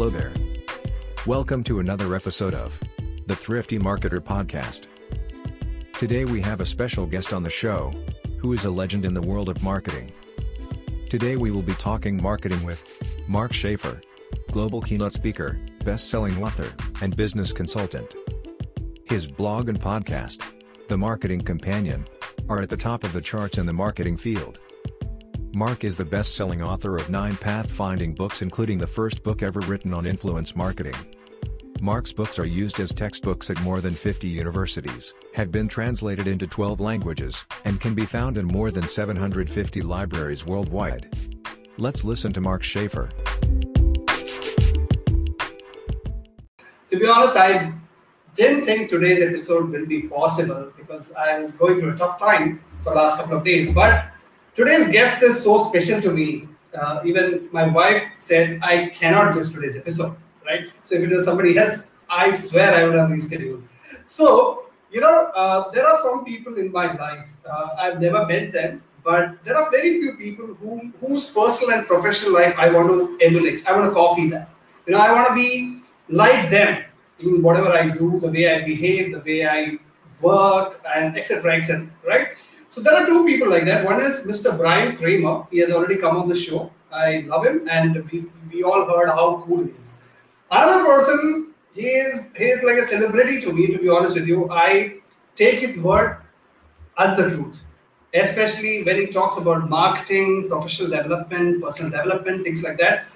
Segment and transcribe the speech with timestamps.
[0.00, 0.32] Hello there.
[1.26, 2.80] Welcome to another episode of
[3.26, 4.86] the Thrifty Marketer Podcast.
[5.98, 7.92] Today we have a special guest on the show,
[8.38, 10.10] who is a legend in the world of marketing.
[11.10, 12.82] Today we will be talking marketing with
[13.28, 14.00] Mark Schaefer,
[14.50, 16.72] global keynote speaker, best-selling author,
[17.02, 18.14] and business consultant.
[19.04, 20.40] His blog and podcast,
[20.88, 22.06] The Marketing Companion,
[22.48, 24.60] are at the top of the charts in the marketing field.
[25.52, 29.92] Mark is the best-selling author of nine pathfinding books including the first book ever written
[29.92, 30.94] on influence marketing.
[31.80, 36.46] Mark's books are used as textbooks at more than 50 universities, have been translated into
[36.46, 41.12] 12 languages, and can be found in more than 750 libraries worldwide.
[41.78, 43.10] Let's listen to Mark Schaefer.
[46.90, 47.72] To be honest, I
[48.34, 52.62] didn't think today's episode will be possible because I was going through a tough time
[52.84, 53.74] for the last couple of days.
[53.74, 54.09] But
[54.56, 56.48] Today's guest is so special to me.
[56.74, 60.66] Uh, even my wife said I cannot miss today's episode, right?
[60.84, 63.62] So if it was somebody else, I swear I would have rescheduled.
[64.04, 67.28] So you know, uh, there are some people in my life.
[67.48, 71.86] Uh, I've never met them, but there are very few people who, whose personal and
[71.86, 73.66] professional life I want to emulate.
[73.66, 74.50] I want to copy that.
[74.86, 76.84] You know, I want to be like them
[77.20, 79.78] in whatever I do, the way I behave, the way I
[80.20, 81.54] work, and etc.
[81.56, 81.88] etc.
[82.04, 82.28] Right?
[82.70, 83.84] So there are two people like that.
[83.84, 84.56] One is Mr.
[84.56, 85.44] Bryan Kramer.
[85.50, 86.70] He has already come on the show.
[86.92, 89.94] I love him, and we, we all heard how cool he is.
[90.52, 93.66] Another person, he is he is like a celebrity to me.
[93.72, 94.98] To be honest with you, I
[95.34, 96.18] take his word
[96.96, 97.60] as the truth,
[98.14, 103.06] especially when he talks about marketing, professional development, personal development, things like that.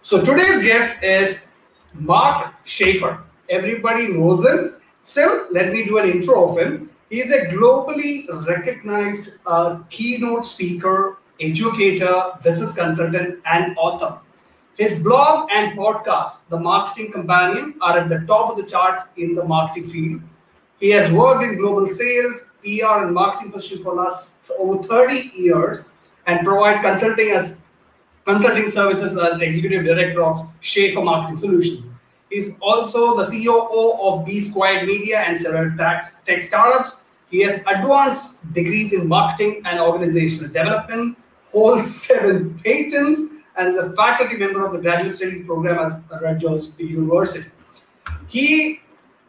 [0.00, 1.52] So today's guest is
[1.94, 3.22] Mark Schaefer.
[3.50, 4.76] Everybody knows him.
[5.02, 6.90] Still, let me do an intro of him.
[7.08, 14.18] He is a globally recognized uh, keynote speaker, educator, business consultant, and author.
[14.76, 19.34] His blog and podcast, The Marketing Companion, are at the top of the charts in
[19.34, 20.20] the marketing field.
[20.80, 25.88] He has worked in global sales, PR, and marketing position for last over 30 years
[26.26, 27.60] and provides consulting as
[28.26, 31.88] consulting services as executive director of Schaefer Marketing Solutions.
[32.30, 37.02] He's also the COO of B Squared Media and several tech startups.
[37.30, 41.18] He has advanced degrees in marketing and organizational development,
[41.52, 43.20] holds seven patents,
[43.56, 47.48] and is a faculty member of the graduate studies program at Rutgers University.
[48.28, 48.80] He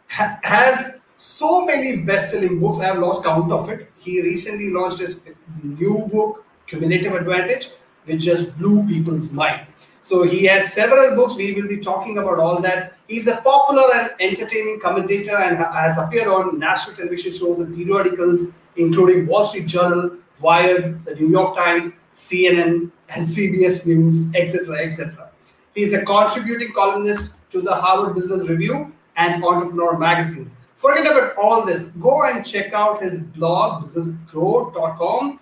[0.10, 2.80] ha- has so many best-selling books.
[2.80, 3.92] I have lost count of it.
[3.98, 5.24] He recently launched his
[5.64, 7.70] new book, Cumulative Advantage,
[8.06, 9.68] which just blew people's mind.
[10.08, 11.36] So he has several books.
[11.36, 12.94] We will be talking about all that.
[13.10, 18.54] He's a popular and entertaining commentator and has appeared on national television shows and periodicals,
[18.78, 25.30] including Wall Street Journal, Wired, the New York Times, CNN, and CBS News, etc., etc.
[25.76, 30.50] He's a contributing columnist to the Harvard Business Review and Entrepreneur Magazine.
[30.78, 31.92] Forget about all this.
[31.92, 35.42] Go and check out his blog, businessgrow.com.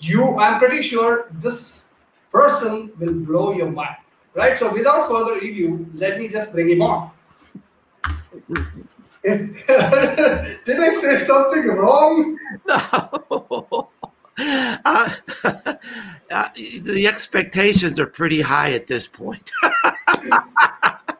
[0.00, 1.83] You, I'm pretty sure this
[2.34, 3.96] person will blow your mind.
[4.34, 4.58] Right?
[4.58, 7.10] So without further ado, let me just bring him on.
[9.24, 9.56] Did
[10.68, 12.36] I say something wrong?
[12.66, 13.88] No.
[14.36, 15.14] Uh,
[15.44, 19.52] uh, the expectations are pretty high at this point.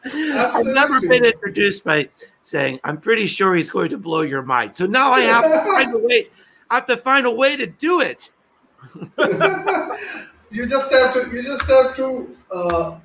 [0.03, 2.09] I've never been introduced by
[2.41, 5.63] saying, "I'm pretty sure he's going to blow your mind." So now I have to
[5.63, 6.27] find a way.
[6.69, 8.31] I have to find a way to do it
[10.55, 12.97] you just have to you just have to uh,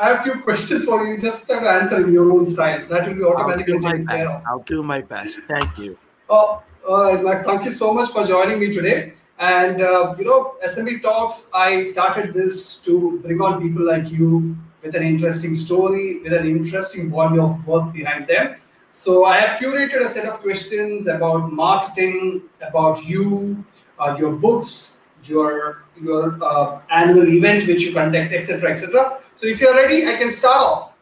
[0.00, 1.14] I have a few questions for you.
[1.14, 2.86] You just have to answer in your own style.
[2.88, 4.42] That will be automatically taken care of.
[4.46, 5.40] I'll do my best.
[5.48, 5.96] Thank you.
[6.28, 7.44] Oh, all right, Mike.
[7.44, 9.14] Thank you so much for joining me today.
[9.38, 11.50] And uh, you know, SME Talks.
[11.54, 16.46] I started this to bring on people like you with an interesting story, with an
[16.46, 18.56] interesting body of work behind them.
[18.90, 23.64] So I have curated a set of questions about marketing, about you,
[23.98, 29.18] uh, your books, your your uh, annual event which you conduct, etc., etc.
[29.36, 30.96] So if you're ready, I can start off.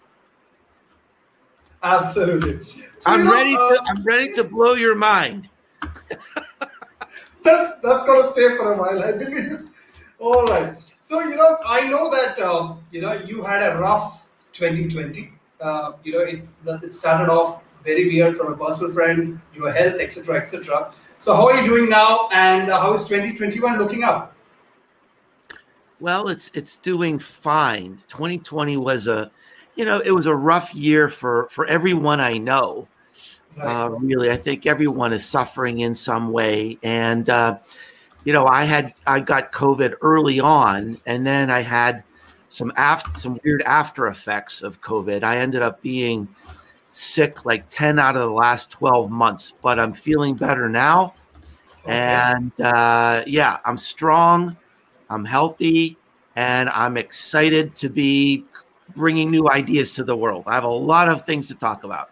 [1.82, 2.64] Absolutely.
[2.98, 3.54] So, I'm you know, ready.
[3.54, 5.48] To, uh, I'm ready to blow your mind.
[7.42, 9.70] that's that's gonna stay for a while, I believe.
[10.18, 10.76] All right.
[11.02, 15.32] So you know, I know that um, you know you had a rough 2020.
[15.60, 20.00] Uh, you know, it's it started off very weird from a personal friend, your health,
[20.00, 20.92] etc., etc.
[21.18, 24.35] So how are you doing now, and uh, how is 2021 looking up?
[26.00, 28.02] Well, it's it's doing fine.
[28.08, 29.30] 2020 was a,
[29.76, 32.88] you know, it was a rough year for for everyone I know.
[33.58, 37.58] Uh, really, I think everyone is suffering in some way, and uh,
[38.24, 42.04] you know, I had I got COVID early on, and then I had
[42.50, 45.22] some after some weird after effects of COVID.
[45.22, 46.28] I ended up being
[46.90, 51.14] sick like 10 out of the last 12 months, but I'm feeling better now.
[51.84, 51.94] Okay.
[51.94, 54.56] And uh, yeah, I'm strong,
[55.08, 55.96] I'm healthy,
[56.34, 58.44] and I'm excited to be
[58.94, 60.44] bringing new ideas to the world.
[60.46, 62.10] I have a lot of things to talk about.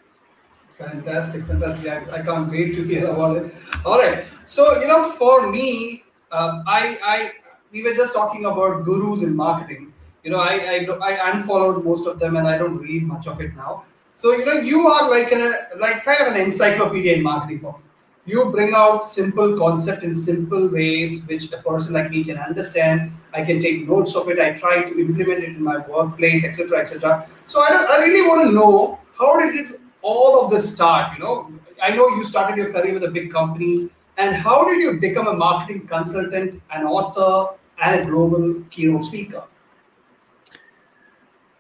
[0.79, 1.89] Fantastic, fantastic.
[1.89, 3.55] I, I can't wait to hear about it.
[3.85, 4.25] All right.
[4.47, 6.03] So, you know, for me,
[6.33, 7.33] um, I, I,
[7.71, 9.93] we were just talking about gurus in marketing.
[10.25, 13.41] You know, I, I, I unfollowed most of them and I don't read much of
[13.41, 13.85] it now.
[14.15, 17.73] So, you know, you are like a, like kind of an encyclopedia in marketing for
[17.73, 17.84] me.
[18.27, 23.13] You bring out simple concept in simple ways, which a person like me can understand.
[23.35, 24.41] I can take notes of it.
[24.41, 27.29] I try to implement it in my workplace, etc., etc.
[27.47, 31.19] So I, I really want to know how did it all of this start?
[31.19, 31.51] You know,
[31.83, 35.27] I know you started your career with a big company, and how did you become
[35.27, 39.43] a marketing consultant, an author, and a global keynote speaker?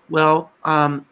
[0.09, 1.07] Well, um,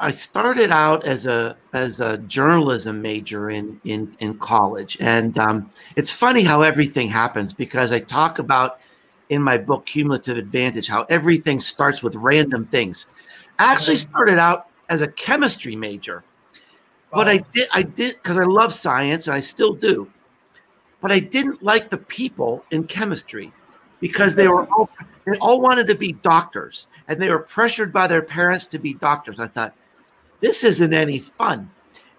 [0.00, 5.70] I started out as a as a journalism major in in in college, and um,
[5.96, 8.80] it's funny how everything happens because I talk about
[9.30, 13.06] in my book Cumulative Advantage how everything starts with random things.
[13.58, 16.22] I actually started out as a chemistry major,
[17.12, 20.10] but I did I did because I love science and I still do,
[21.00, 23.52] but I didn't like the people in chemistry
[24.00, 24.90] because they were all
[25.24, 28.94] they all wanted to be doctors and they were pressured by their parents to be
[28.94, 29.38] doctors.
[29.38, 29.74] I thought,
[30.40, 31.70] this isn't any fun.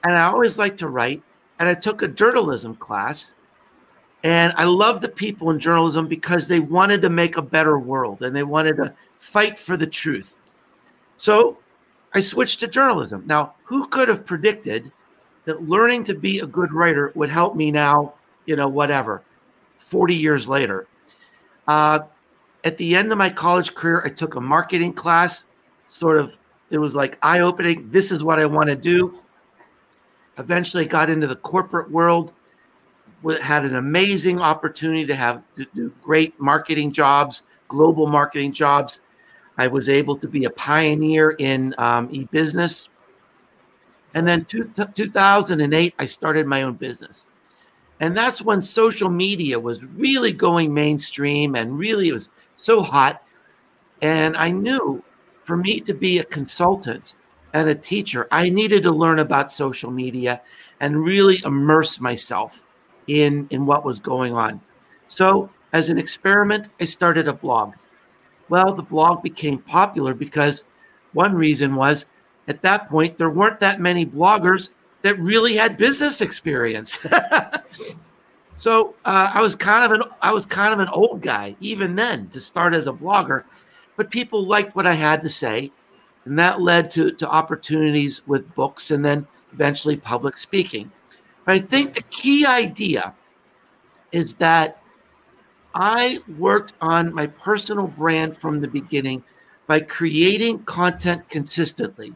[0.04, 1.22] And I always liked to write.
[1.60, 3.36] And I took a journalism class.
[4.24, 8.24] And I love the people in journalism because they wanted to make a better world
[8.24, 10.38] and they wanted to fight for the truth.
[11.18, 11.58] So
[12.14, 13.24] I switched to journalism.
[13.26, 14.92] Now, who could have predicted
[15.46, 18.14] that learning to be a good writer would help me now,
[18.46, 19.24] you know, whatever,
[19.80, 20.88] 40 years later?
[21.68, 22.00] Uh,
[22.64, 25.46] at the end of my college career, I took a marketing class.
[25.90, 26.38] Sort of,
[26.70, 27.90] it was like eye opening.
[27.90, 29.20] This is what I want to do.
[30.38, 32.34] Eventually, got into the corporate world.
[33.42, 39.02] Had an amazing opportunity to have to do great marketing jobs, global marketing jobs.
[39.58, 42.90] I was able to be a pioneer in um, e-business.
[44.16, 47.30] And then two, 2008, I started my own business.
[48.00, 52.30] And that's when social media was really going mainstream and really it was
[52.64, 53.24] so hot.
[54.02, 55.04] And I knew
[55.42, 57.16] for me to be a consultant
[57.54, 60.42] and a teacher, I needed to learn about social media
[60.80, 62.64] and really immerse myself
[63.08, 64.62] in, in what was going on.
[65.08, 67.74] So, as an experiment, I started a blog.
[68.50, 70.64] Well, the blog became popular because
[71.14, 72.06] one reason was
[72.48, 74.70] at that point, there weren't that many bloggers
[75.02, 77.00] that really had business experience.
[78.64, 81.98] so uh, I was kind of an I was kind of an old guy even
[81.98, 83.44] then to start as a blogger,
[83.98, 85.74] but people liked what I had to say,
[86.24, 90.94] and that led to to opportunities with books and then eventually public speaking.
[91.44, 93.14] But I think the key idea
[94.14, 94.82] is that
[95.76, 99.26] I worked on my personal brand from the beginning
[99.68, 102.16] by creating content consistently.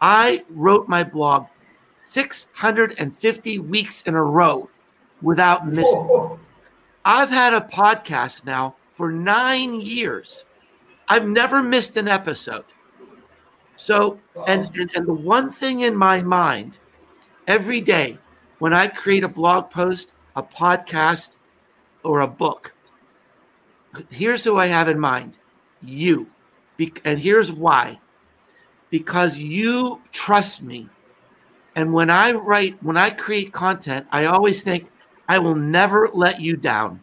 [0.00, 1.46] I wrote my blog
[1.92, 4.68] 650 weeks in a row
[5.22, 6.08] without oh, missing.
[6.10, 6.38] Oh.
[7.04, 10.44] I've had a podcast now for nine years.
[11.08, 12.64] I've never missed an episode.
[13.76, 16.78] So, and, and, and the one thing in my mind
[17.46, 18.18] every day
[18.58, 21.36] when I create a blog post, a podcast,
[22.02, 22.74] or a book,
[24.10, 25.38] here's who I have in mind
[25.82, 26.28] you.
[26.76, 28.00] Be- And here's why
[28.90, 30.86] because you trust me
[31.76, 34.90] and when I write, when I create content, I always think
[35.28, 37.02] I will never let you down.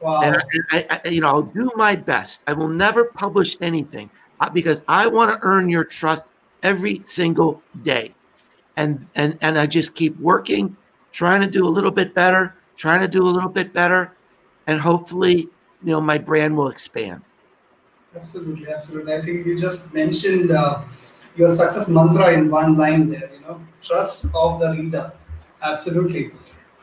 [0.00, 0.20] Wow.
[0.22, 2.42] And I, I, you know, I'll do my best.
[2.46, 4.10] I will never publish anything
[4.40, 6.24] uh, because I want to earn your trust
[6.62, 8.14] every single day.
[8.76, 10.76] And and and I just keep working,
[11.12, 14.12] trying to do a little bit better, trying to do a little bit better,
[14.66, 15.48] and hopefully,
[15.84, 17.22] you know, my brand will expand.
[18.16, 19.14] Absolutely, absolutely.
[19.14, 20.82] I think you just mentioned uh,
[21.36, 25.12] your success mantra in one line there you know trust of the reader
[25.62, 26.30] absolutely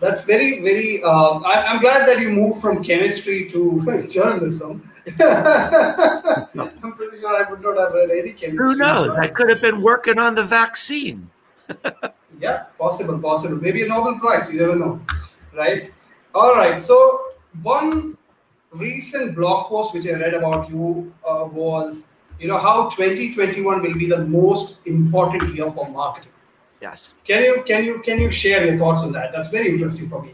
[0.02, 4.88] that's very very uh, I, am glad that you moved from chemistry to journalism.
[5.20, 8.58] I'm pretty sure i would not have read any chemistry.
[8.58, 9.10] Who knows?
[9.18, 11.30] I could have been working on the vaccine.
[12.40, 13.58] Yeah possible possible.
[13.58, 15.00] Maybe a nobel prize you never know
[15.56, 15.92] right?
[16.34, 16.96] All right so
[17.62, 18.18] one
[18.72, 23.94] recent blog post which i read about you uh, was you know how 2021 will
[23.96, 26.32] be the most important year for marketing
[26.82, 30.10] yes can you can you can you share your thoughts on that that's very interesting
[30.10, 30.34] for me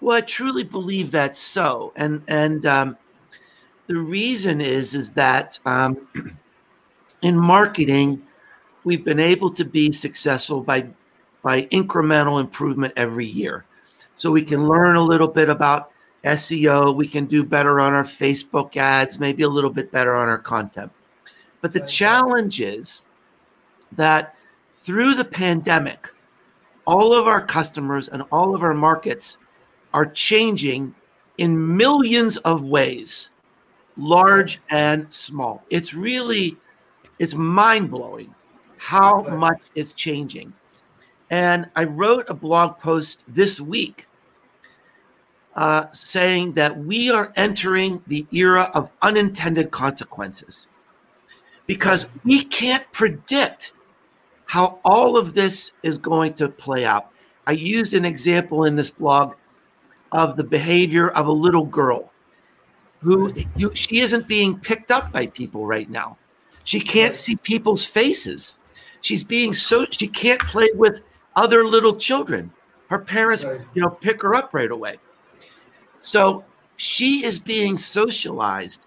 [0.00, 2.96] well i truly believe that's so and and um,
[3.86, 6.08] the reason is is that um,
[7.22, 8.22] in marketing,
[8.84, 10.88] we've been able to be successful by
[11.42, 13.64] by incremental improvement every year.
[14.16, 15.92] So we can learn a little bit about
[16.24, 16.96] SEO.
[16.96, 20.38] We can do better on our Facebook ads, maybe a little bit better on our
[20.38, 20.90] content.
[21.60, 23.02] But the challenge is
[23.92, 24.34] that
[24.86, 26.14] through the pandemic,
[26.86, 29.38] all of our customers and all of our markets
[29.92, 30.94] are changing
[31.38, 33.30] in millions of ways,
[33.96, 35.64] large and small.
[35.70, 36.56] It's really
[37.18, 38.32] it's mind-blowing
[38.76, 40.52] how much is changing.
[41.30, 44.06] And I wrote a blog post this week
[45.56, 50.68] uh, saying that we are entering the era of unintended consequences
[51.66, 53.72] because we can't predict
[54.46, 57.10] how all of this is going to play out.
[57.46, 59.34] I used an example in this blog
[60.12, 62.12] of the behavior of a little girl
[63.00, 66.16] who you, she isn't being picked up by people right now.
[66.64, 68.56] She can't see people's faces.
[69.00, 71.02] She's being so she can't play with
[71.36, 72.52] other little children.
[72.88, 74.98] Her parents, you know, pick her up right away.
[76.02, 76.44] So
[76.76, 78.86] she is being socialized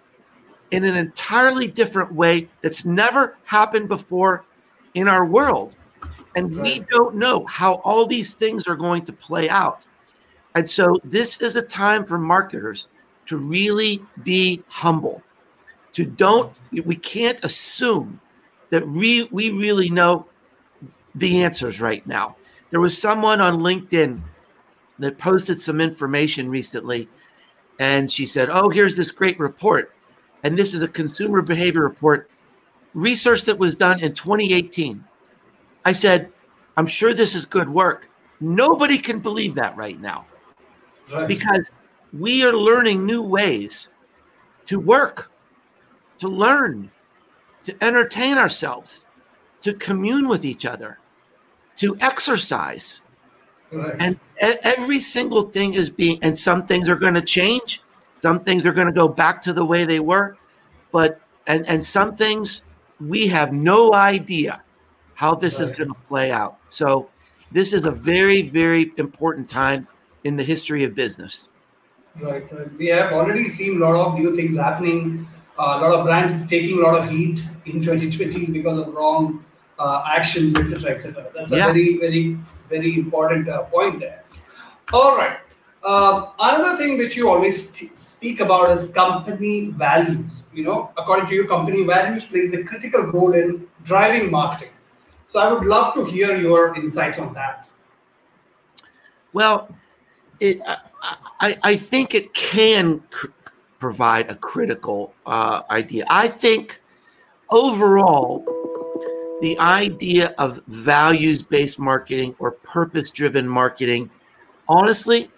[0.70, 4.44] in an entirely different way that's never happened before
[4.94, 5.74] in our world.
[6.36, 9.82] And we don't know how all these things are going to play out.
[10.54, 12.88] And so this is a time for marketers
[13.26, 15.22] to really be humble.
[15.92, 18.20] To don't we can't assume
[18.70, 20.26] that we we really know
[21.14, 22.36] the answers right now.
[22.70, 24.20] There was someone on LinkedIn
[25.00, 27.08] that posted some information recently
[27.80, 29.94] and she said, "Oh, here's this great report."
[30.42, 32.30] And this is a consumer behavior report
[32.94, 35.04] research that was done in 2018.
[35.84, 36.30] I said,
[36.76, 38.08] I'm sure this is good work.
[38.40, 40.26] Nobody can believe that right now
[41.12, 41.28] right.
[41.28, 41.70] because
[42.12, 43.88] we are learning new ways
[44.66, 45.30] to work,
[46.18, 46.90] to learn,
[47.64, 49.04] to entertain ourselves,
[49.60, 50.98] to commune with each other,
[51.76, 53.00] to exercise.
[53.70, 53.94] Right.
[53.98, 57.82] And every single thing is being, and some things are going to change.
[58.18, 60.36] Some things are going to go back to the way they were.
[60.92, 62.62] But, and, and some things
[63.00, 64.62] we have no idea
[65.14, 65.68] how this right.
[65.68, 66.58] is going to play out.
[66.68, 67.10] So,
[67.52, 69.88] this is a very, very important time
[70.24, 71.48] in the history of business.
[72.20, 72.50] Right.
[72.52, 72.72] right.
[72.76, 75.26] We have already seen a lot of new things happening.
[75.58, 79.44] Uh, a lot of brands taking a lot of heat in 2020 because of wrong
[79.78, 81.30] uh, actions, etc., etc.
[81.34, 81.66] That's a yeah.
[81.66, 82.38] very, very,
[82.68, 84.24] very important uh, point there.
[84.92, 85.38] All right.
[85.82, 90.44] Uh, another thing which you always speak about is company values.
[90.52, 94.74] You know, according to you, company values plays a critical role in driving marketing.
[95.26, 97.70] So I would love to hear your insights on that.
[99.32, 99.74] Well,
[100.40, 100.60] it,
[101.40, 103.28] I, I think it can cr-
[103.78, 106.04] provide a critical uh, idea.
[106.10, 106.82] I think
[107.48, 108.44] overall,
[109.40, 114.10] the idea of values based marketing or purpose driven marketing,
[114.68, 115.30] honestly,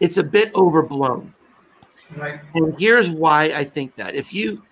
[0.00, 1.34] it's a bit overblown.
[2.16, 2.40] Right.
[2.54, 4.14] And here's why I think that.
[4.14, 4.62] If you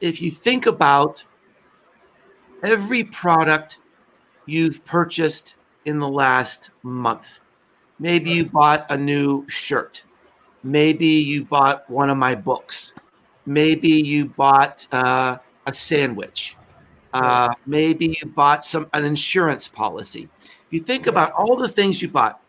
[0.00, 1.24] if you think about
[2.62, 3.78] every product
[4.46, 7.40] you've purchased in the last month,
[7.98, 10.02] maybe you bought a new shirt,
[10.62, 12.92] maybe you bought one of my books,
[13.46, 16.56] maybe you bought uh, a sandwich,
[17.12, 20.28] uh, maybe you bought some an insurance policy.
[20.40, 22.41] If you think about all the things you bought,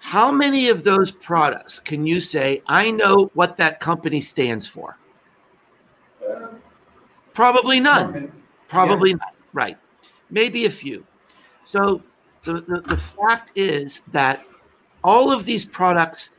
[0.00, 4.96] how many of those products can you say, I know what that company stands for?
[7.34, 8.32] Probably none.
[8.68, 9.16] Probably yeah.
[9.16, 9.34] not.
[9.52, 9.78] Right.
[10.30, 11.06] Maybe a few.
[11.64, 12.02] So
[12.44, 14.44] the, the, the fact is that
[15.04, 16.30] all of these products,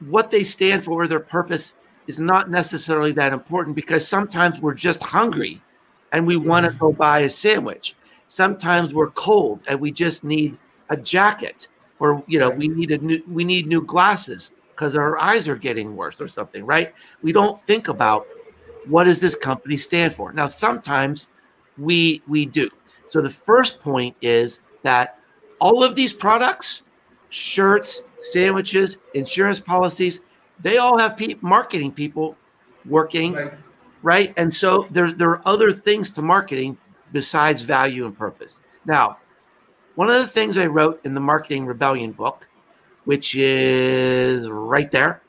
[0.00, 1.74] what they stand for, or their purpose,
[2.06, 5.62] is not necessarily that important because sometimes we're just hungry
[6.12, 7.96] and we want to go buy a sandwich.
[8.28, 10.56] Sometimes we're cold and we just need
[10.90, 11.68] a jacket
[12.04, 15.56] or you know we need a new we need new glasses because our eyes are
[15.56, 16.92] getting worse or something right?
[17.22, 18.26] We don't think about
[18.86, 20.30] what does this company stand for.
[20.32, 21.28] Now sometimes
[21.78, 22.68] we we do.
[23.08, 25.18] So the first point is that
[25.60, 26.82] all of these products
[27.30, 30.20] shirts sandwiches insurance policies
[30.60, 32.36] they all have pe- marketing people
[32.84, 33.52] working right.
[34.02, 34.34] right?
[34.36, 36.76] And so there, there are other things to marketing
[37.12, 38.60] besides value and purpose.
[38.84, 39.18] Now
[39.94, 42.48] one of the things I wrote in the Marketing Rebellion book,
[43.04, 45.22] which is right there,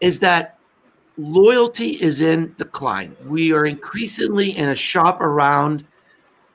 [0.00, 0.58] is that
[1.16, 3.16] loyalty is in decline.
[3.26, 5.84] We are increasingly in a shop around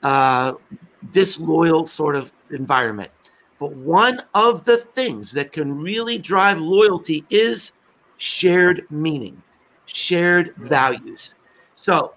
[0.02, 0.54] uh,
[1.10, 3.10] disloyal sort of environment.
[3.58, 7.72] But one of the things that can really drive loyalty is
[8.16, 9.42] shared meaning,
[9.86, 11.34] shared values.
[11.74, 12.14] So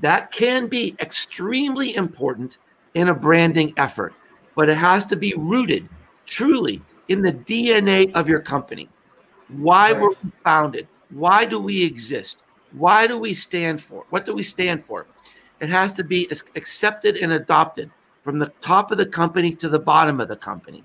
[0.00, 2.58] that can be extremely important
[2.96, 4.14] in a branding effort,
[4.54, 5.86] but it has to be rooted
[6.24, 8.88] truly in the DNA of your company.
[9.48, 10.00] Why right.
[10.00, 10.88] were we founded?
[11.10, 12.42] Why do we exist?
[12.72, 14.06] Why do we stand for?
[14.08, 15.06] What do we stand for?
[15.60, 16.26] It has to be
[16.56, 17.90] accepted and adopted
[18.24, 20.82] from the top of the company to the bottom of the company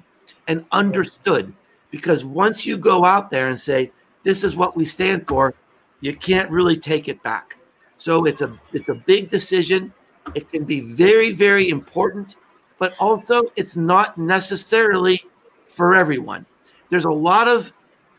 [0.47, 1.53] and understood.
[1.91, 3.91] Because once you go out there and say,
[4.23, 5.53] this is what we stand for,
[6.01, 7.57] you can't really take it back.
[7.97, 9.93] So it's a it's a big decision.
[10.35, 12.35] It can be very, very important,
[12.77, 15.23] but also it's not necessarily
[15.65, 16.45] for everyone.
[16.89, 17.73] There's a lot of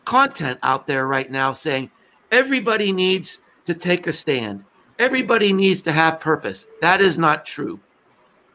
[0.05, 1.91] content out there right now saying
[2.31, 4.65] everybody needs to take a stand.
[4.99, 6.67] Everybody needs to have purpose.
[6.81, 7.81] That is not true.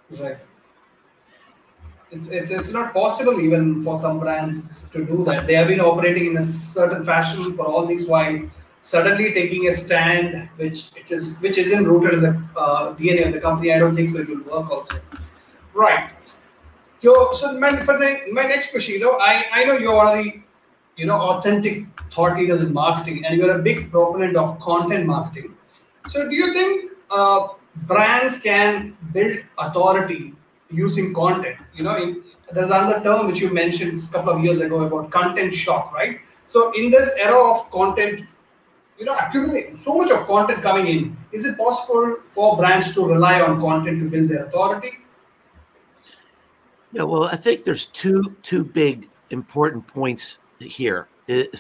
[0.10, 0.38] Right.
[2.12, 5.46] It's, it's, it's not possible even for some brands to do that.
[5.46, 8.40] They have been operating in a certain fashion for all this while
[8.88, 12.34] suddenly taking a stand which which is which isn't rooted in the
[12.66, 13.74] uh, DNA of the company.
[13.74, 14.20] I don't think so.
[14.20, 15.00] It will work also.
[15.74, 16.14] Right.
[17.02, 20.08] Yo, so my, for the, my next question, you know, I, I know you're one
[20.18, 20.42] of the
[20.96, 25.54] you know authentic thought leaders in marketing, and you're a big proponent of content marketing.
[26.08, 27.50] So, do you think uh,
[27.92, 30.34] brands can build authority
[30.72, 31.58] using content?
[31.76, 35.12] You know, in, there's another term which you mentioned a couple of years ago about
[35.12, 36.20] content shock, right?
[36.48, 38.26] So, in this era of content,
[38.98, 43.06] you know, accumulating so much of content coming in, is it possible for brands to
[43.06, 44.92] rely on content to build their authority?
[46.92, 51.08] Yeah, well, I think there's two two big important points here.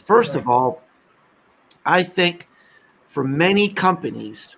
[0.03, 0.39] First okay.
[0.39, 0.81] of all,
[1.85, 2.47] I think
[3.07, 4.55] for many companies,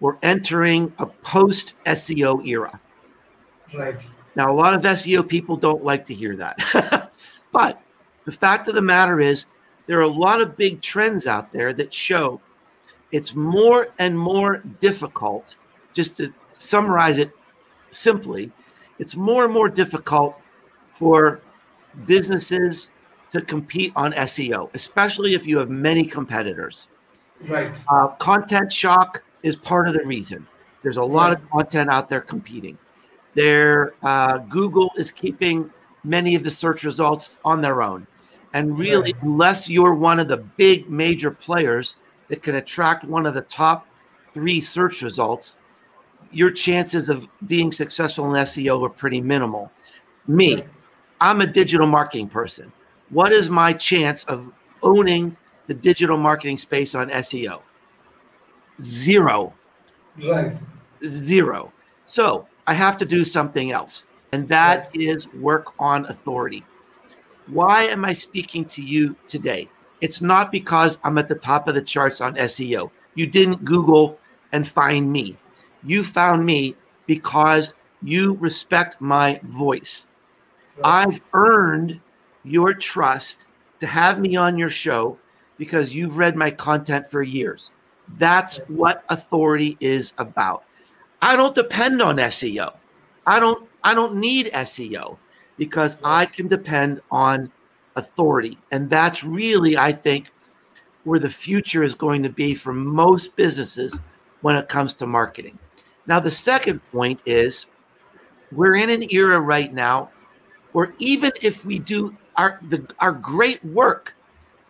[0.00, 2.80] we're entering a post SEO era.
[3.74, 4.06] Right.
[4.34, 7.10] Now, a lot of SEO people don't like to hear that.
[7.52, 7.80] but
[8.24, 9.46] the fact of the matter is,
[9.86, 12.40] there are a lot of big trends out there that show
[13.12, 15.56] it's more and more difficult,
[15.94, 17.30] just to summarize it
[17.90, 18.50] simply,
[18.98, 20.36] it's more and more difficult
[20.92, 21.40] for
[22.06, 22.90] businesses
[23.30, 26.88] to compete on SEO, especially if you have many competitors.
[27.46, 27.74] Right.
[27.88, 30.46] Uh, content shock is part of the reason.
[30.82, 32.78] There's a lot of content out there competing.
[33.34, 35.70] There, uh, Google is keeping
[36.04, 38.06] many of the search results on their own,
[38.52, 39.22] and really, right.
[39.22, 41.96] unless you're one of the big major players
[42.28, 43.86] that can attract one of the top
[44.32, 45.56] three search results,
[46.30, 49.70] your chances of being successful in SEO are pretty minimal.
[50.26, 50.62] Me,
[51.20, 52.72] I'm a digital marketing person.
[53.10, 57.62] What is my chance of owning the digital marketing space on SEO?
[58.82, 59.52] Zero.
[60.22, 60.56] Right.
[61.04, 61.72] Zero.
[62.06, 65.00] So I have to do something else, and that right.
[65.00, 66.64] is work on authority.
[67.46, 69.68] Why am I speaking to you today?
[70.00, 72.90] It's not because I'm at the top of the charts on SEO.
[73.14, 74.18] You didn't Google
[74.52, 75.36] and find me.
[75.84, 76.74] You found me
[77.06, 80.06] because you respect my voice.
[80.82, 82.00] I've earned
[82.44, 83.46] your trust
[83.80, 85.18] to have me on your show
[85.56, 87.70] because you've read my content for years.
[88.18, 90.64] That's what authority is about.
[91.22, 92.76] I don't depend on SEO.
[93.26, 95.18] I don't I don't need SEO
[95.56, 97.50] because I can depend on
[97.96, 98.58] authority.
[98.70, 100.30] And that's really I think
[101.04, 103.98] where the future is going to be for most businesses
[104.40, 105.58] when it comes to marketing.
[106.06, 107.66] Now the second point is
[108.52, 110.10] we're in an era right now
[110.72, 114.14] where even if we do our the, our great work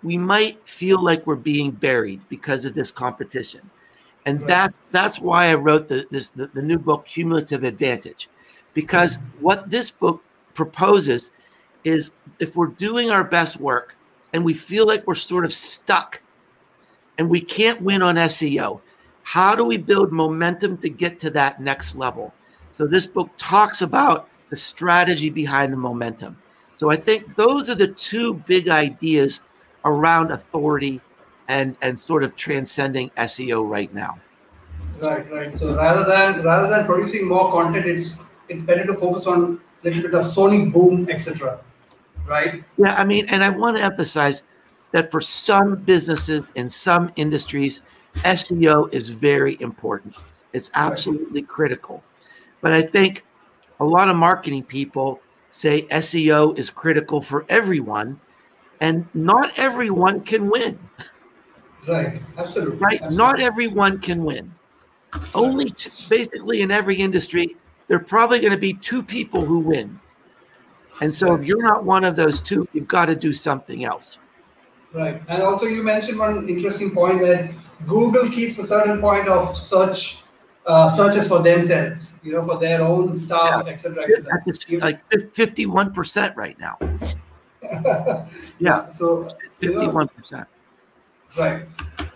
[0.03, 3.69] we might feel like we're being buried because of this competition.
[4.25, 4.49] And right.
[4.49, 8.29] that that's why I wrote the, this the, the new book, Cumulative Advantage,
[8.73, 10.23] because what this book
[10.57, 11.31] proposes
[11.85, 13.95] is if we're doing our best work
[14.33, 16.21] and we feel like we're sort of stuck
[17.19, 18.81] and we can't win on SEO,
[19.23, 22.35] how do we build momentum to get to that next level?
[22.73, 26.37] So this book talks about the strategy behind the momentum.
[26.75, 29.41] So I think those are the two big ideas
[29.85, 31.01] around authority
[31.49, 34.19] and and sort of transcending SEO right now.
[35.01, 35.57] Right, right.
[35.57, 40.03] So rather than rather than producing more content, it's it's better to focus on little
[40.03, 41.61] bit of Sonic boom, etc.
[42.27, 42.65] Right?
[42.77, 44.43] Yeah, I mean, and I want to emphasize
[44.93, 47.83] that for some businesses in some industries,
[48.17, 50.17] SEO is very important.
[50.53, 51.49] It's absolutely right.
[51.49, 52.03] critical.
[52.61, 53.25] But I think
[53.81, 55.21] a lot of marketing people
[55.53, 58.21] say SEO is critical for everyone
[58.81, 60.79] and not everyone can win.
[61.87, 62.79] Right, absolutely.
[62.79, 63.17] Right, absolutely.
[63.17, 64.53] not everyone can win.
[65.35, 67.57] Only two, basically in every industry,
[67.89, 69.99] there are probably going to be two people who win.
[71.01, 74.19] And so if you're not one of those two, you've got to do something else.
[74.93, 75.23] Right.
[75.29, 77.51] And also you mentioned one interesting point that
[77.87, 80.19] Google keeps a certain point of search
[80.65, 83.73] uh, searches for themselves, you know, for their own staff, Yeah.
[83.73, 84.07] etc.
[84.49, 84.81] Etc.
[84.81, 85.01] like
[85.33, 86.77] fifty-one percent right now.
[88.59, 88.89] yeah.
[88.89, 89.29] So
[89.61, 90.47] you know.
[91.37, 91.67] Right.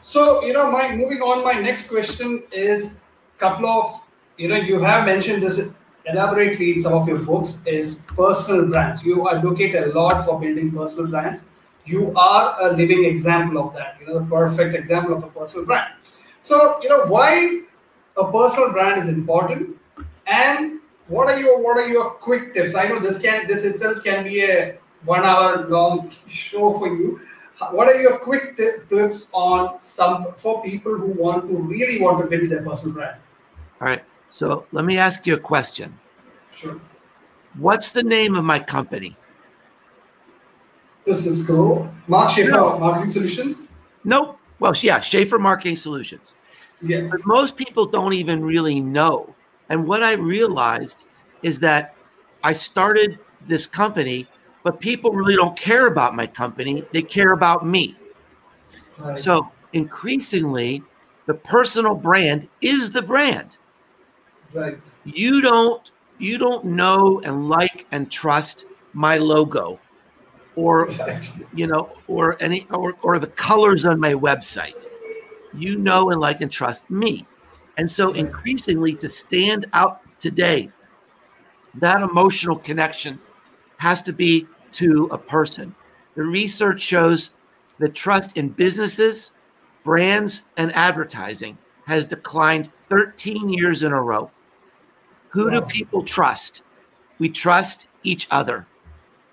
[0.01, 3.03] So, you know, my moving on, my next question is
[3.37, 4.10] a couple of,
[4.41, 5.61] you know, you have mentioned this
[6.07, 9.05] elaborately in some of your books is personal brands.
[9.05, 11.45] You advocate a lot for building personal brands.
[11.85, 15.67] You are a living example of that, you know, the perfect example of a personal
[15.67, 15.93] brand.
[16.41, 17.63] So, you know, why
[18.17, 19.77] a personal brand is important
[20.27, 22.75] and what are your what are your quick tips?
[22.75, 27.21] I know this can this itself can be a one hour long show for you
[27.73, 32.27] what are your quick tips on some for people who want to really want to
[32.27, 33.17] build their personal brand?
[33.81, 34.03] All right.
[34.31, 35.99] So let me ask you a question.
[36.55, 36.81] Sure.
[37.59, 39.17] What's the name of my company?
[41.05, 41.93] This is cool.
[42.07, 42.79] Mark Schaefer, No.
[42.79, 43.75] Marketing Solutions.
[44.05, 44.39] Nope.
[44.61, 46.35] Well, yeah, Schaefer Marketing Solutions.
[46.83, 47.11] Yes.
[47.11, 49.35] But most people don't even really know.
[49.69, 51.07] And what I realized
[51.43, 51.95] is that
[52.45, 54.27] I started this company,
[54.63, 56.85] but people really don't care about my company.
[56.93, 57.97] They care about me.
[58.99, 59.19] Right.
[59.19, 60.83] So increasingly,
[61.27, 63.57] the personal brand is the brand.
[64.53, 64.79] Right.
[65.05, 69.81] You don't you don't know and like and trust my logo
[70.57, 71.31] or Right.
[71.55, 74.87] you know or any or, or the colors on my website.
[75.55, 77.27] You know and like and trust me.
[77.77, 80.71] And so increasingly to stand out today,
[81.77, 83.19] that emotional connection
[83.79, 85.75] has to be to a person.
[86.15, 87.31] The research shows
[87.79, 89.33] that trust in businesses,
[89.85, 94.31] brands, and advertising has declined 13 years in a row.
[95.31, 96.63] Who do people trust?
[97.19, 98.67] We trust each other.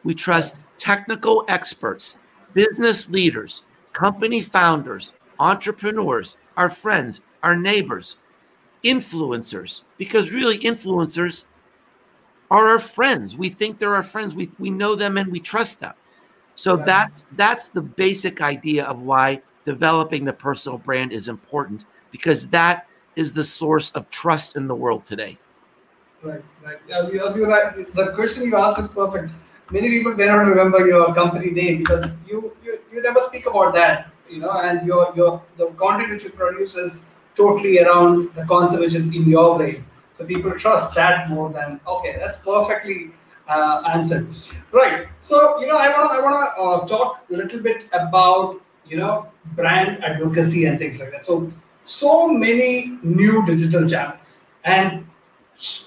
[0.03, 2.17] We trust technical experts,
[2.53, 8.17] business leaders, company founders, entrepreneurs, our friends, our neighbors,
[8.83, 11.45] influencers, because really influencers
[12.51, 13.36] are our friends.
[13.36, 14.36] We think they're our friends.
[14.36, 15.93] We, we know them and we trust them.
[16.55, 22.47] So that's that's the basic idea of why developing the personal brand is important because
[22.47, 25.38] that is the source of trust in the world today.
[26.23, 26.43] Right.
[26.63, 26.77] Right.
[26.91, 29.32] As you, as you right, the question you asked is perfect.
[29.69, 33.73] Many people may not remember your company name because you, you you never speak about
[33.75, 38.45] that, you know, and your your the content which you produce is totally around the
[38.45, 39.86] concept which is in your brain.
[40.17, 42.15] So people trust that more than okay.
[42.19, 43.12] That's perfectly
[43.47, 44.27] uh, answered.
[44.71, 45.08] Right.
[45.21, 49.30] So you know, I wanna I wanna uh, talk a little bit about you know
[49.56, 51.25] brand advocacy and things like that.
[51.27, 51.51] So
[51.84, 55.06] so many new digital channels and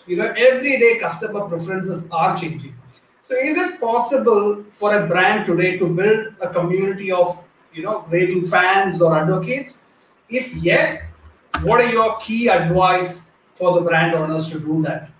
[0.06, 2.74] you know everyday customer preferences are changing.
[3.22, 8.04] So is it possible for a brand today to build a community of you know
[8.08, 9.86] raving fans or advocates?
[10.28, 11.12] If yes,
[11.62, 13.22] what are your key advice
[13.54, 15.10] for the brand owners to do that?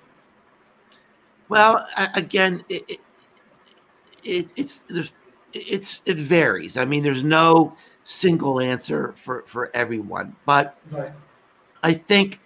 [1.49, 3.01] Well, again, it, it,
[4.23, 5.13] it it's there's
[5.53, 6.77] it's it varies.
[6.77, 11.13] I mean, there's no single answer for for everyone, but Right.
[11.83, 12.41] I think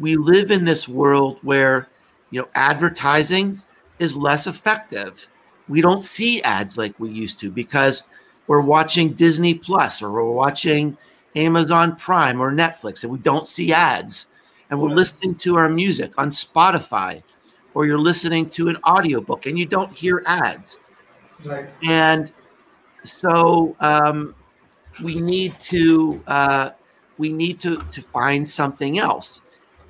[0.00, 1.88] we live in this world where
[2.30, 3.60] you know advertising
[4.00, 5.28] is less effective.
[5.68, 8.02] We don't see ads like we used to because
[8.48, 10.96] we're watching Disney Plus or we're watching
[11.36, 14.26] Amazon Prime or Netflix and we don't see ads.
[14.70, 14.96] And we're Right.
[14.96, 17.22] listening to our music on Spotify
[17.74, 20.78] or you're listening to an audiobook and you don't hear ads
[21.44, 21.68] Right.
[21.82, 22.32] and
[23.04, 24.34] so um,
[25.02, 26.70] we need to uh,
[27.18, 29.40] we need to to find something else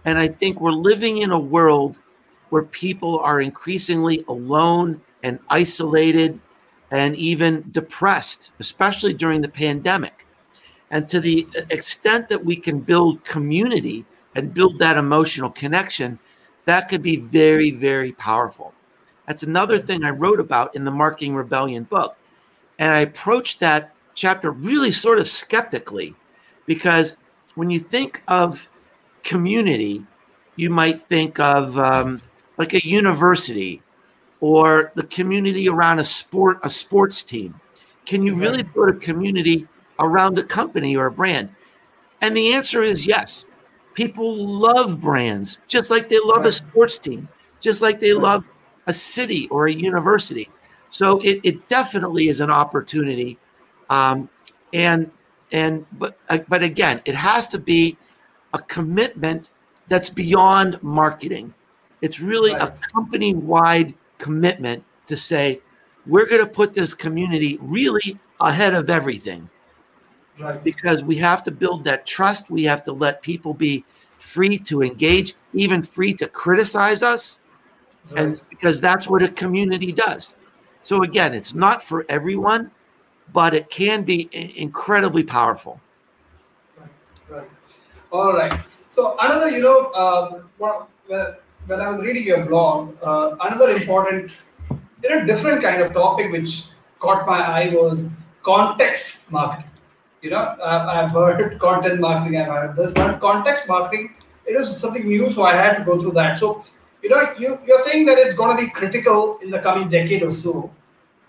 [0.04, 1.98] and i think we're living in a world
[2.50, 6.38] where people are increasingly alone and isolated
[6.90, 10.26] and even depressed especially during the pandemic
[10.90, 16.18] and to the extent that we can build community and build that emotional connection
[16.64, 18.74] that could be very very powerful
[19.30, 22.16] that's another thing I wrote about in the Marketing Rebellion book.
[22.80, 26.16] And I approached that chapter really sort of skeptically
[26.66, 27.16] because
[27.54, 28.68] when you think of
[29.22, 30.04] community,
[30.56, 32.22] you might think of um,
[32.58, 33.82] like a university
[34.40, 37.60] or the community around a sport, a sports team.
[38.06, 41.50] Can you really build a community around a company or a brand?
[42.20, 43.46] And the answer is yes.
[43.94, 47.28] People love brands just like they love a sports team,
[47.60, 48.44] just like they love
[48.86, 50.48] a city or a university.
[50.90, 53.38] So it, it definitely is an opportunity.
[53.88, 54.28] Um,
[54.72, 55.10] and
[55.52, 57.96] and but uh, but again, it has to be
[58.52, 59.50] a commitment
[59.88, 61.52] that's beyond marketing.
[62.02, 65.60] It's really a company wide commitment to say
[66.06, 69.48] we're going to put this community really ahead of everything.
[70.38, 70.62] Right.
[70.64, 72.50] Because we have to build that trust.
[72.50, 73.84] We have to let people be
[74.16, 77.40] free to engage, even free to criticize us.
[78.10, 78.20] Right.
[78.20, 80.36] And because that's what a community does.
[80.82, 82.70] So again, it's not for everyone,
[83.34, 85.80] but it can be incredibly powerful.
[88.12, 88.60] All right.
[88.88, 91.34] So another, you know, uh, when
[91.66, 94.34] when I was reading your blog, uh, another important,
[95.02, 96.64] you know, different kind of topic which
[96.98, 98.10] caught my eye was
[98.42, 99.70] context marketing.
[100.22, 104.76] You know, uh, I've heard content marketing, I've heard this, but context marketing, it is
[104.76, 106.36] something new, so I had to go through that.
[106.36, 106.64] So,
[107.02, 110.24] you know, you you're saying that it's going to be critical in the coming decade
[110.24, 110.70] or so.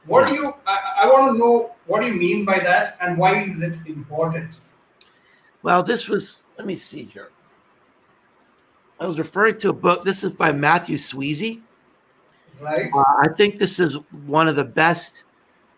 [0.07, 0.55] What do you?
[0.65, 3.77] I, I want to know what do you mean by that, and why is it
[3.85, 4.55] important?
[5.63, 7.29] Well, this was, let me see here.
[8.99, 10.05] I was referring to a book.
[10.05, 11.59] This is by Mathew Sweezey.
[12.59, 12.91] Right.
[12.93, 13.95] Uh, I think this is
[14.27, 15.23] one of the best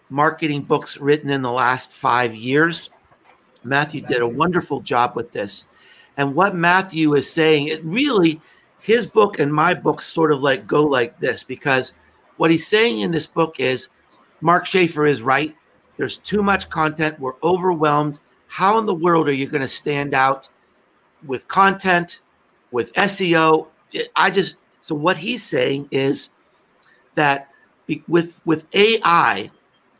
[0.09, 2.89] marketing books written in the last five years.
[3.63, 5.63] Mathew did a wonderful job with this.
[6.17, 8.41] And what Mathew is saying, it really,
[8.81, 11.93] his book and my book sort of like go like this because
[12.35, 13.87] what he's saying in this book is
[14.41, 15.55] Mark Schaefer is right.
[15.95, 17.21] There's too much content.
[17.21, 18.19] We're overwhelmed.
[18.47, 20.49] How in the world are you going to stand out
[21.25, 22.21] with content,
[22.71, 23.67] with SEO?
[24.15, 26.29] I just, so what he's saying is,
[27.15, 27.49] that
[28.07, 29.51] with with AI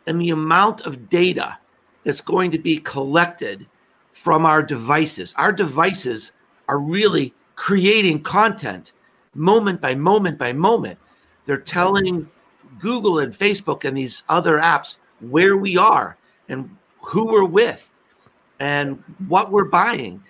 [0.08, 1.58] and the amount of data
[2.04, 3.66] that's going to be collected
[4.12, 6.32] from our devices, our devices
[6.68, 8.94] are really creating content
[9.36, 10.98] moment by moment by moment.
[11.46, 12.28] They're telling
[12.80, 16.18] Google and Facebook and these other apps where we are
[16.50, 17.90] and who we're with
[18.60, 20.24] and what we're buying.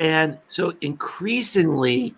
[0.00, 2.14] And so increasingly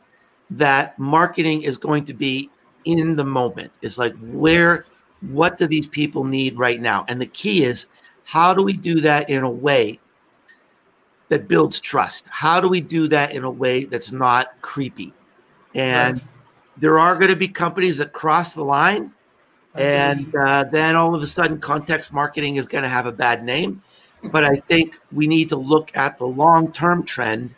[0.51, 2.51] that marketing is going to be
[2.85, 3.73] in the moment.
[3.83, 4.85] It's like where
[5.33, 7.05] what do these people need right now?
[7.09, 7.89] And the key is
[8.25, 9.99] how do we do that in a way
[11.29, 12.27] that builds trust?
[12.29, 15.13] How do we do that in a way that's not creepy?
[15.75, 16.25] And Right.
[16.79, 19.13] there are going to be companies that cross the line
[19.77, 23.45] and uh, then all of a sudden context marketing is going to have a bad
[23.45, 23.83] name
[24.25, 27.55] but i think we need to look at the long term trend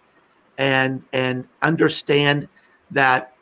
[0.63, 2.49] and and understand
[2.93, 3.35] that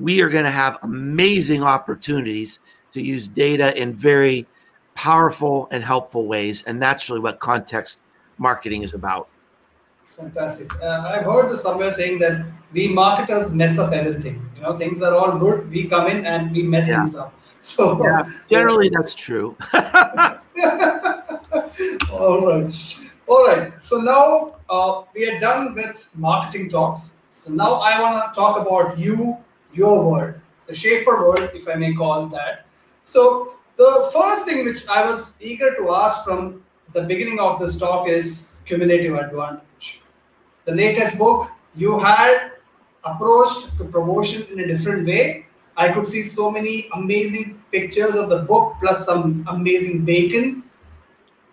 [0.00, 2.60] we are going to have amazing opportunities
[2.92, 4.46] to use data in very
[4.94, 7.98] powerful and helpful ways and that's really what context
[8.38, 9.28] marketing is about
[10.18, 10.68] Fantastic.
[10.82, 14.50] Uh, I've heard this somewhere saying that we marketers mess up everything.
[14.56, 15.70] You know, things are all good.
[15.70, 17.04] We come in and we mess Yeah.
[17.04, 17.32] things up.
[17.60, 19.56] So yeah generally that's true
[22.12, 22.74] all right,
[23.28, 23.72] all right.
[23.84, 27.12] So now uh, we are done with marketing talks.
[27.30, 29.36] So now I want to talk about you,
[29.72, 30.34] your world,
[30.66, 32.66] the Schaefer world, if I may call that.
[33.04, 36.62] So the first thing which I was eager to ask from
[36.94, 40.00] the beginning of this talk is cumulative advantage.
[40.64, 42.52] The latest book you had
[43.04, 45.46] approached the promotion in a different way.
[45.76, 50.64] I could see so many amazing pictures of the book plus some amazing bacon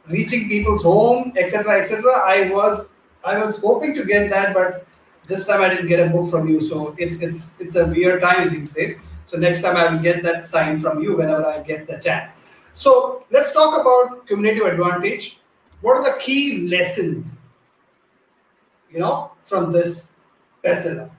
[0.07, 2.11] reaching people's home, etc., etc.
[2.11, 2.91] I was
[3.23, 4.85] I was hoping to get that, but
[5.27, 6.61] this time I didn't get a book from you.
[6.61, 8.97] So it's it's it's a weird times these days.
[9.27, 12.37] So next time I will get that sign from you whenever I get the chance.
[12.75, 15.39] So let's talk about cumulative advantage.
[15.81, 17.37] What are the key lessons,
[18.91, 20.13] you know, from this
[20.63, 21.09] bestseller?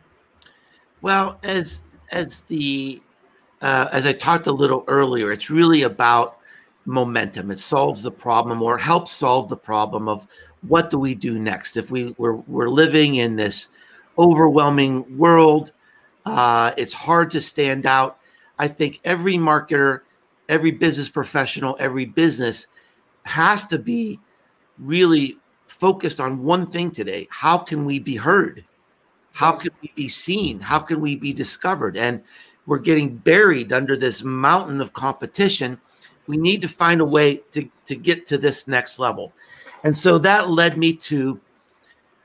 [1.02, 1.80] Well, as
[2.12, 3.02] as the
[3.62, 6.38] uh, as I talked a little earlier, it's really about
[6.86, 7.50] momentum.
[7.50, 10.26] It solves the problem or helps solve the problem of
[10.62, 13.68] what do we do next if we we're, we're living in this
[14.18, 15.72] overwhelming world.
[16.24, 18.18] Uh, it's hard to stand out.
[18.58, 20.00] I think every marketer,
[20.48, 22.66] every business professional, every business
[23.24, 24.18] has to be
[24.78, 27.28] really focused on one thing today.
[27.30, 28.64] How can we be heard?
[29.32, 30.60] How can we be seen?
[30.60, 31.96] How can we be discovered?
[31.96, 32.22] And
[32.66, 35.78] we're getting buried under this mountain of competition.
[36.26, 39.32] We need to find a way to, to get to this next level.
[39.84, 41.40] And so that led me to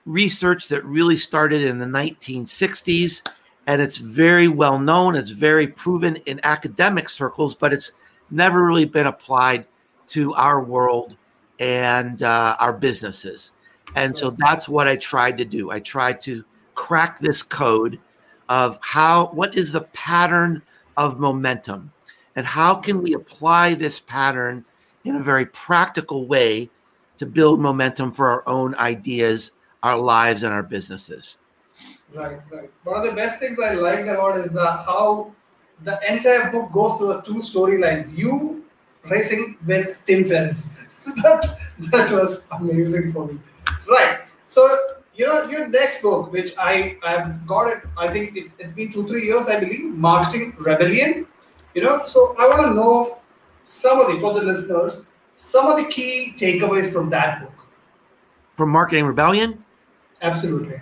[0.05, 3.27] research that really started in the 1960s.
[3.67, 7.91] And it's very well known, it's very proven in academic circles, but it's
[8.31, 9.65] never really been applied
[10.07, 11.15] to our world
[11.59, 13.51] and uh, our businesses.
[13.95, 15.69] And so that's what I tried to do.
[15.69, 16.43] I tried to
[16.75, 17.99] crack this code
[18.49, 20.61] of how what is the pattern
[20.97, 21.91] of momentum
[22.35, 24.65] and how can we apply this pattern
[25.03, 26.69] in a very practical way
[27.17, 29.51] to build momentum for our own ideas
[29.83, 31.37] our lives and our businesses
[32.13, 32.69] Right, right.
[32.83, 35.31] One of the best things I liked about is the how
[35.83, 38.17] the entire book goes through the two storylines.
[38.17, 38.65] You
[39.09, 40.73] racing with Tim Ferriss.
[41.01, 41.43] So that
[41.91, 43.39] that was amazing for me.
[43.89, 44.19] Right.
[44.47, 44.61] So
[45.15, 47.81] you know your next book, which I I've got it.
[47.97, 49.95] I think it's it's been two three years, I believe.
[49.95, 51.25] Marketing Rebellion.
[51.73, 53.19] You know, so I want to know
[53.63, 55.05] some of the for the listeners
[55.41, 57.51] some of the key takeaways from that book.
[58.55, 59.63] From Marketing Rebellion.
[60.21, 60.79] Absolutely.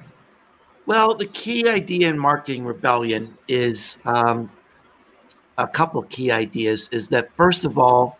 [0.85, 4.51] Well, the key idea in Marketing Rebellion is um,
[5.57, 6.89] a couple of key ideas.
[6.91, 8.19] Is that first of all,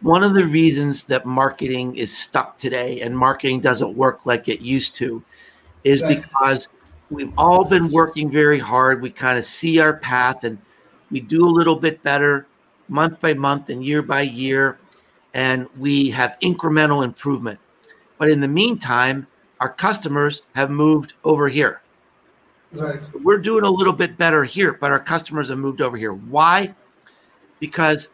[0.00, 4.60] one of the reasons that marketing is stuck today and marketing doesn't work like it
[4.60, 5.24] used to
[5.82, 6.22] is right.
[6.22, 6.68] because
[7.10, 9.02] we've all been working very hard.
[9.02, 10.58] We kind of see our path and
[11.14, 12.48] we do a little bit better
[12.88, 14.80] month by month and year by year,
[15.32, 17.60] and we have incremental improvement.
[18.18, 19.28] But in the meantime,
[19.60, 21.82] our customers have moved over here.
[22.72, 23.00] Right.
[23.22, 26.12] We're doing a little bit better here, but our customers have moved over here.
[26.12, 26.74] Why?
[27.60, 28.08] Because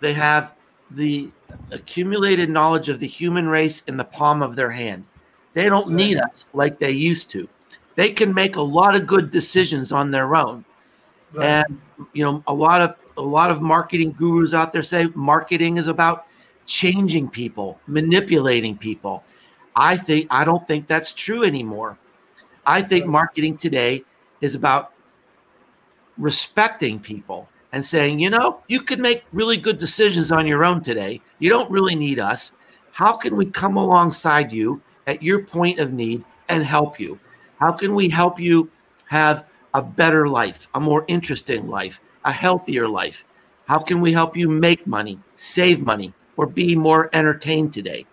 [0.00, 0.52] they have
[0.92, 1.32] the
[1.72, 5.06] accumulated knowledge of the human race in the palm of their hand.
[5.54, 7.48] They don't need us like they used to.
[7.96, 10.64] They can make a lot of good decisions on their own.
[11.34, 11.46] Right.
[11.46, 11.80] And
[12.12, 15.88] you know, a lot of a lot of marketing gurus out there say marketing is
[15.88, 16.26] about
[16.66, 19.24] changing people, manipulating people.
[19.76, 21.98] I think I don't think that's true anymore.
[22.66, 24.04] I think marketing today
[24.40, 24.92] is about
[26.16, 30.80] respecting people and saying, you know, you can make really good decisions on your own
[30.80, 31.20] today.
[31.40, 32.52] You don't really need us.
[32.92, 37.18] How can we come alongside you at your point of need and help you?
[37.58, 38.70] How can we help you
[39.06, 39.44] have
[39.74, 43.24] a better life, a more interesting life, a healthier life?
[43.66, 48.06] How can we help you make money, save money, or be more entertained today?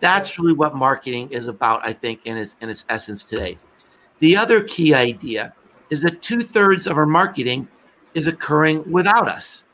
[0.00, 3.58] That's really what marketing is about, I think, in its in its essence today.
[4.20, 5.54] The other key idea
[5.90, 7.68] is that two thirds of our marketing
[8.14, 9.64] is occurring without us.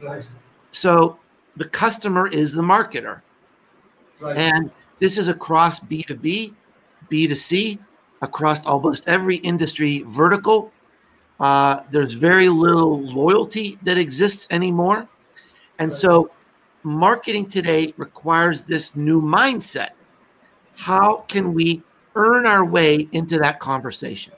[0.00, 0.28] Right.
[0.70, 1.18] So
[1.56, 3.22] the customer is the marketer.
[4.20, 4.36] Right.
[4.36, 6.54] And this is across B2B,
[7.10, 7.78] B2C,
[8.22, 10.72] across almost every industry vertical.
[11.38, 15.06] Uh, there's very little loyalty that exists anymore.
[15.78, 16.30] And so
[16.82, 19.90] marketing today requires this new mindset.
[20.74, 21.82] How can we
[22.14, 24.32] earn our way into that conversation?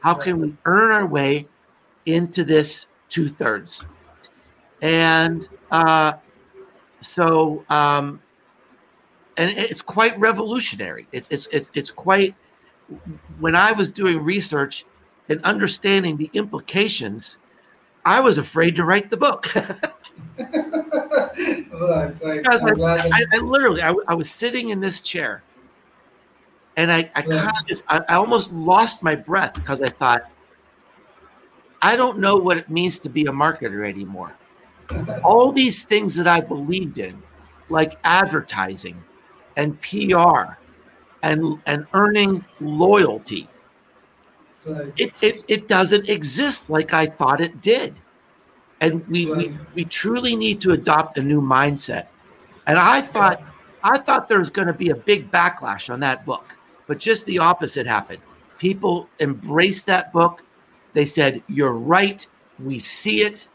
[0.00, 1.46] How can we earn our way
[2.06, 3.84] into this two thirds.
[4.82, 6.14] And uh,
[7.00, 8.20] so, um,
[9.36, 11.06] and it's quite revolutionary.
[11.12, 12.34] It's, it's, it's, it's quite,
[13.38, 14.84] when I was doing research
[15.28, 17.38] and understanding the implications,
[18.04, 19.54] I was afraid to write the book.
[19.56, 19.82] right,
[22.22, 22.46] right.
[22.46, 25.42] I, I, I, literally, I, I was sitting in this chair
[26.76, 30.30] and I, I kind of just, I, I almost lost my breath because I thought,
[31.80, 34.34] I don't know what it means to be a marketer anymore.
[35.22, 37.22] All these things that I believed in,
[37.68, 39.02] like advertising
[39.56, 40.56] and PR
[41.24, 43.48] and, and earning loyalty,
[44.96, 47.96] it, it, it doesn't exist like I thought it did.
[48.80, 52.06] And we, we, we truly need to adopt a new mindset.
[52.66, 53.40] And I thought,
[53.82, 56.56] I thought there was going to be a big backlash on that book,
[56.86, 58.22] but just the opposite happened.
[58.58, 60.44] People embraced that book
[60.94, 62.26] they said, You're right.
[62.58, 63.48] We see it.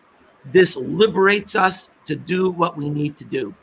[0.45, 3.55] This liberates us to do what we need to do.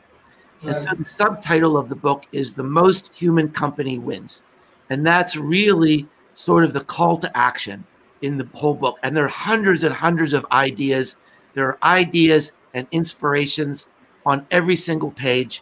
[0.63, 4.43] And so the subtitle of the book is The Most Human Company Wins.
[4.89, 7.83] And that's really sort of the call to action
[8.21, 8.97] in the whole book.
[9.03, 11.15] And there are hundreds and hundreds of ideas.
[11.53, 13.87] There are ideas and inspirations
[14.25, 15.61] on every single page.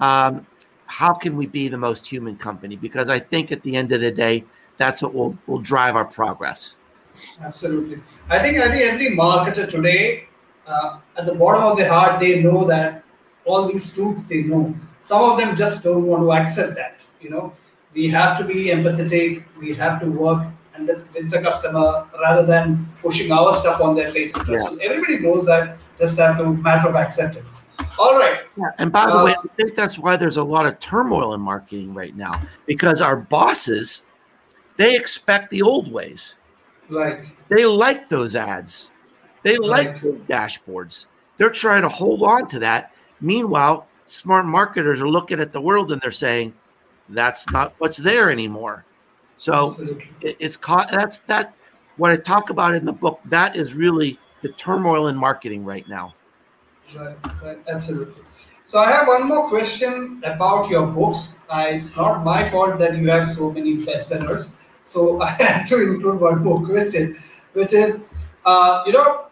[0.00, 0.46] Um,
[0.86, 2.76] how can we be the most human company?
[2.76, 4.44] Because I think at the end of the day,
[4.76, 6.76] that's what will, will drive our progress.
[7.40, 8.02] Absolutely.
[8.28, 10.28] I think I think every marketer today,
[10.66, 13.04] uh, at the bottom of their heart, they know that
[13.44, 14.74] all these truths they know.
[15.00, 17.04] Some of them just don't want to accept that.
[17.20, 17.52] You know,
[17.94, 19.44] we have to be empathetic.
[19.58, 24.10] We have to work and with the customer rather than pushing our stuff on their
[24.10, 24.32] face.
[24.48, 24.62] Yeah.
[24.62, 25.78] So everybody knows that.
[25.98, 27.62] Just have to matter of acceptance.
[27.98, 28.40] All right.
[28.56, 28.70] Yeah.
[28.78, 31.40] And by the uh, way, I think that's why there's a lot of turmoil in
[31.40, 34.02] marketing right now because our bosses
[34.76, 36.36] they expect the old ways.
[36.88, 37.24] Right.
[37.48, 38.90] They like those ads.
[39.42, 39.60] They right.
[39.60, 41.06] like those dashboards.
[41.36, 42.92] They're trying to hold on to that.
[43.22, 46.52] Meanwhile, smart marketers are looking at the world and they're saying,
[47.08, 48.84] that's not what's there anymore.
[49.36, 49.74] So
[50.20, 51.54] it, it's caught that's that
[51.96, 55.88] what I talk about in the book, that is really the turmoil in marketing right
[55.88, 56.14] now.
[56.94, 58.22] Right, right, absolutely.
[58.66, 61.38] So I have one more question about your books.
[61.48, 64.52] Uh, it's not my fault that you have so many bestsellers.
[64.84, 67.18] So I had to include one more question,
[67.52, 68.04] which is,
[68.44, 69.26] uh, you know,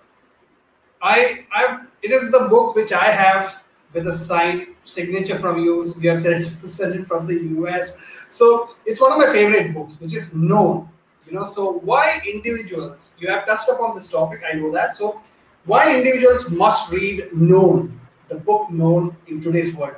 [1.02, 3.59] I, I, it is the book which I have
[3.92, 5.94] with a signed signature from you.
[6.00, 8.00] We have sent sent it from the US.
[8.28, 10.88] So it's one of my favorite books, which is known.
[11.26, 13.14] You know, so why individuals?
[13.18, 14.42] You have touched upon this topic.
[14.48, 14.96] I know that.
[14.96, 15.20] So
[15.64, 19.96] why individuals must read known, the book known in today's world?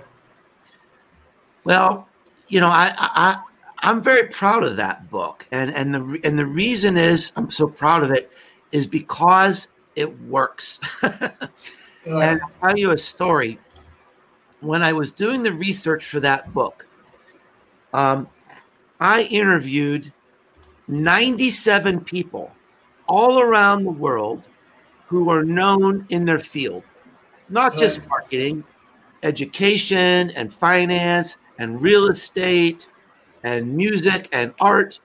[1.64, 2.09] Well,
[2.49, 3.43] you know, I, I
[3.78, 7.66] I'm very proud of that book, and and the and the reason is I'm so
[7.66, 8.30] proud of it
[8.72, 10.80] is because it works.
[11.03, 13.59] and I'll tell you a story.
[14.62, 16.86] When I was doing the research for that book,
[17.92, 18.28] um,
[19.00, 20.12] I interviewed
[20.86, 22.50] 97 people
[23.08, 24.44] all around the world
[25.08, 26.84] who are known in their field,
[27.48, 28.64] not just marketing,
[29.22, 32.86] education and finance and real estate
[33.42, 35.00] and music and art.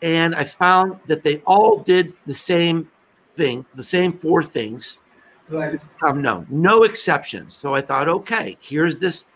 [0.00, 2.88] And I found that they all did the same
[3.32, 4.98] thing, the same four things
[5.48, 5.72] right.
[5.72, 7.56] become um, known, no exceptions.
[7.56, 9.26] So I thought, okay, here's this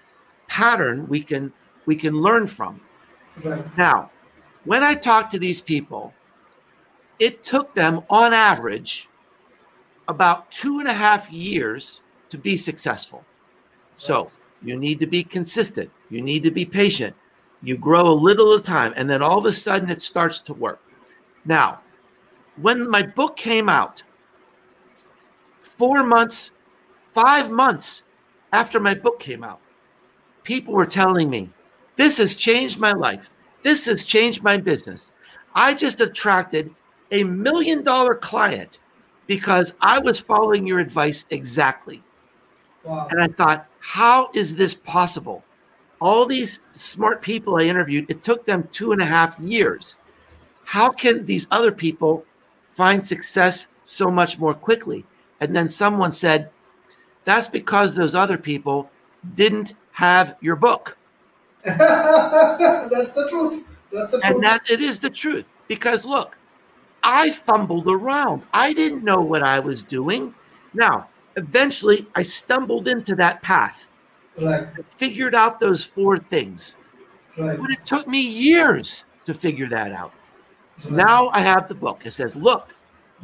[0.48, 1.52] pattern we can
[1.86, 2.80] we can learn from.
[3.44, 3.76] Right.
[3.76, 4.10] Now,
[4.64, 6.14] when I talked to these people,
[7.18, 9.08] it took them on average
[10.08, 13.24] about two and a half years to be successful.
[13.96, 14.30] So
[14.62, 15.90] you need to be consistent.
[16.10, 17.14] You need to be patient.
[17.62, 20.40] You grow a little at a time, and then all of a sudden it starts
[20.40, 20.80] to work.
[21.44, 21.80] Now,
[22.56, 24.02] when my book came out,
[25.80, 26.50] four months,
[27.12, 28.02] five months
[28.52, 29.60] after my book came out,
[30.42, 31.48] people were telling me,
[31.96, 33.30] This has changed my life.
[33.62, 35.12] This has changed my business.
[35.54, 36.74] I just attracted
[37.10, 38.78] a million dollar client
[39.26, 42.02] because I was following your advice exactly.
[42.84, 43.08] Wow.
[43.10, 45.44] And I thought, how is this possible?
[45.98, 49.96] All these smart people I interviewed, it took them two and a half years.
[50.64, 52.26] How can these other people
[52.68, 55.06] find success so much more quickly?
[55.40, 56.50] And then someone said,
[57.24, 58.90] that's because those other people
[59.34, 60.96] didn't have your book.
[61.64, 63.64] That's the truth.
[63.92, 64.24] That's the truth.
[64.24, 65.46] And that it is the truth.
[65.68, 66.36] Because look,
[67.02, 68.42] I fumbled around.
[68.52, 70.34] I didn't know what I was doing.
[70.72, 73.88] Now, eventually I stumbled into that path.
[74.40, 74.68] right.
[74.76, 76.76] I figured out those four things.
[77.36, 77.60] Right.
[77.60, 80.12] But it took me years to figure that out.
[80.84, 80.92] right.
[80.92, 82.02] Now I have the book.
[82.04, 82.74] It says, look,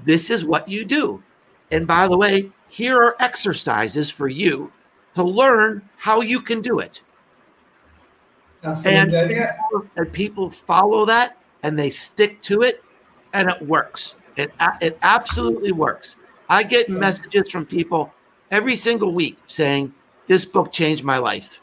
[0.04, 1.22] this is what you do.
[1.70, 4.72] And by the way, here are exercises for you
[5.14, 7.02] to learn how you can do it.
[8.62, 9.00] Absolutely.
[9.00, 12.82] and- I, And people follow that and they stick to it
[13.32, 14.14] and it works.
[14.36, 16.16] It, it absolutely works.
[16.48, 18.12] I get messages from people
[18.50, 19.92] every single week saying,
[20.26, 21.60] this book changed my life.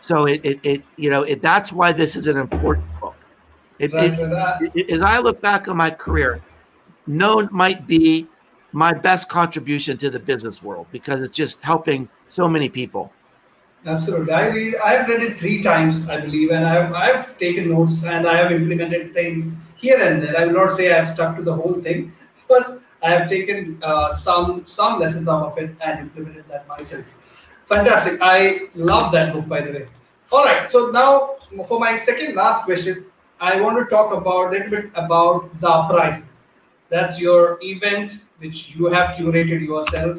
[0.00, 3.16] So it, it, it you know, it, that's why this is an important book.
[3.78, 6.40] It, it, it- as I look back on my career,
[7.06, 8.26] known might be
[8.78, 13.12] my best contribution to the business world because it's just helping so many people.
[13.84, 14.32] Absolutely.
[14.32, 18.04] I read I have read it three times, I believe, and I've I've taken notes
[18.04, 20.36] and I have implemented things here and there.
[20.40, 22.12] I will not say I've stuck to the whole thing,
[22.48, 27.10] but I have taken uh, some some lessons out of it and implemented that myself.
[27.66, 28.20] Fantastic.
[28.20, 29.86] I love that book, by the way.
[30.30, 30.70] All right.
[30.70, 31.10] So now
[31.66, 33.04] for my second last question,
[33.40, 36.30] I want to talk about a little bit about the price.
[36.90, 40.18] That's your event which you have curated yourself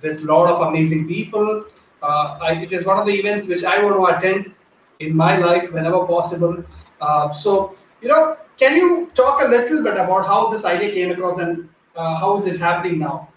[0.00, 1.64] with a lot of amazing people.
[2.02, 4.52] Uh, I, it is one of the events which I want to attend
[5.00, 6.62] in my life whenever possible.
[7.00, 11.10] Uh, so, you know, can you talk a little bit about how this idea came
[11.10, 13.28] across and uh, how is it happening now?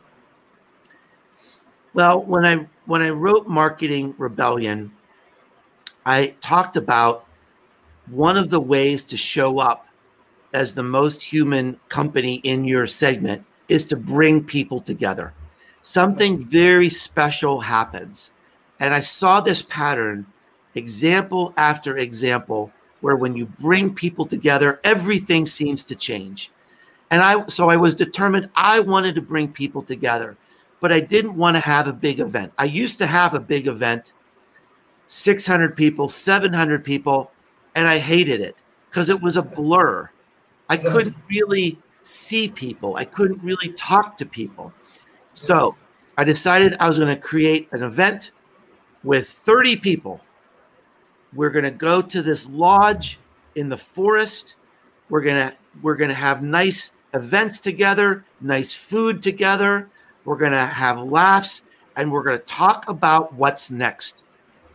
[1.94, 4.92] Well, when I when I wrote Marketing Rebellion,
[6.06, 7.26] I talked about
[8.08, 9.88] one of the ways to show up
[10.54, 15.34] as the most human company in your segment is to bring people together.
[15.82, 18.32] Something very special happens.
[18.80, 20.26] And I saw this pattern
[20.76, 26.52] example after example where when you bring people together everything seems to change.
[27.10, 30.38] And I so I was determined I wanted to bring people together
[30.80, 32.54] but I didn't want to have a big event.
[32.58, 34.12] I used to have a big event,
[35.08, 37.32] 600 people, 700 people,
[37.76, 38.56] and I hated it
[38.90, 40.10] because it was a blur.
[40.70, 44.74] I couldn't really see people, I couldn't really talk to people.
[45.34, 45.76] So
[46.18, 48.32] I decided I was going to create an event
[49.04, 50.22] with 30 people.
[51.34, 53.20] We're going to go to this lodge
[53.56, 54.56] in the forest.
[55.10, 59.90] We're going to we're going to have nice events together, nice food together.
[60.26, 61.62] We're going to have laughs
[61.96, 64.24] and we're going to talk about what's next.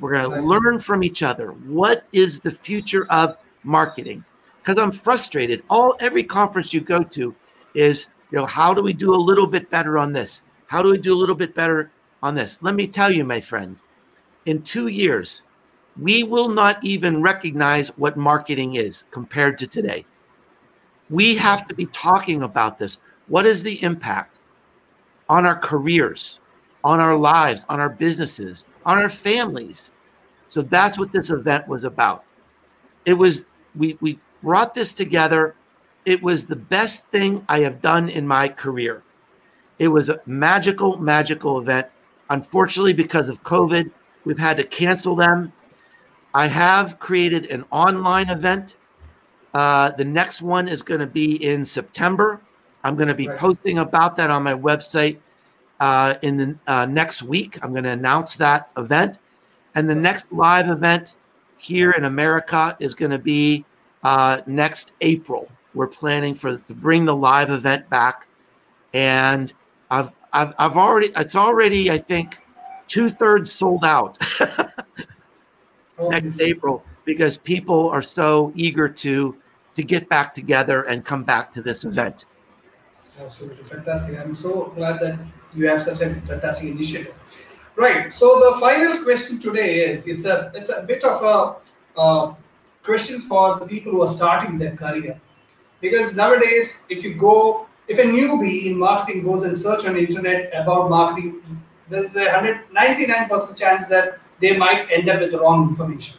[0.00, 1.48] We're going to learn from each other.
[1.48, 4.24] What is the future of marketing?
[4.62, 5.64] Because I'm frustrated.
[5.68, 7.34] All every conference you go to
[7.74, 10.42] is, you know, how do we do a little bit better on this?
[10.68, 11.90] How do we do a little bit better
[12.22, 12.58] on this?
[12.62, 13.78] Let me tell you, my friend,
[14.46, 15.42] in two years,
[16.00, 20.06] we will not even recognize what marketing is compared to today.
[21.10, 22.98] We have to be talking about this.
[23.26, 24.38] What is the impact
[25.28, 26.38] on our careers,
[26.84, 29.90] on our lives, on our businesses, on our families?
[30.48, 32.24] So that's what this event was about.
[33.04, 33.44] It was,
[33.74, 35.54] we, we brought this together.
[36.04, 39.02] It was the best thing I have done in my career.
[39.78, 41.86] It was a magical, magical event.
[42.30, 43.90] Unfortunately, because of COVID,
[44.24, 45.52] we've had to cancel them.
[46.34, 48.74] I have created an online event.
[49.52, 52.40] Uh, the next one is going to be in September.
[52.84, 53.38] I'm going to be right.
[53.38, 55.18] posting about that on my website
[55.80, 57.58] uh, in the uh, next week.
[57.62, 59.18] I'm going to announce that event.
[59.74, 61.14] And the next live event
[61.58, 63.64] here in America is going to be
[64.02, 65.48] uh, next April.
[65.74, 68.26] We're planning for to bring the live event back,
[68.92, 69.52] and
[69.90, 72.38] I've I've, I've already it's already I think
[72.88, 74.18] two thirds sold out
[75.98, 79.36] next April because people are so eager to
[79.74, 82.26] to get back together and come back to this event.
[83.20, 84.18] Absolutely fantastic.
[84.18, 85.18] I'm so glad that
[85.54, 87.14] you have such a fantastic initiative.
[87.76, 88.12] Right.
[88.12, 92.34] So the final question today is it's a it's a bit of a uh,
[92.84, 95.20] question for the people who are starting their career,
[95.80, 100.00] because nowadays if you go if a newbie in marketing goes and search on the
[100.00, 101.42] internet about marketing,
[101.88, 106.18] there's a 199% chance that they might end up with the wrong information.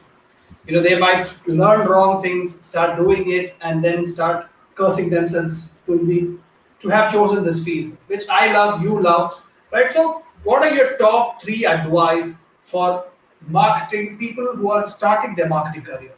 [0.67, 5.71] You know, they might learn wrong things, start doing it, and then start cursing themselves
[5.87, 6.37] to be
[6.81, 9.41] to have chosen this field, which I love, you loved,
[9.71, 9.91] right?
[9.93, 13.05] So, what are your top three advice for
[13.47, 16.11] marketing people who are starting their marketing career?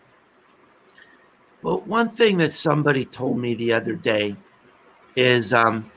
[1.66, 4.36] Well, one thing that somebody told me the other day
[5.16, 5.90] is, um,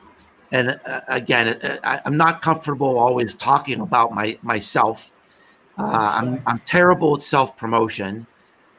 [0.51, 5.11] and uh, again, uh, I, am not comfortable always talking about my myself.
[5.77, 8.27] Uh, I'm, I'm terrible at self promotion.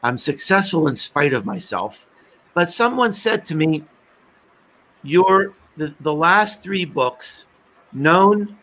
[0.02, 2.08] I'm successful in spite of myself.
[2.54, 3.84] But someone said to me,
[5.04, 7.46] "Your the, the last three books,
[7.92, 8.58] Known,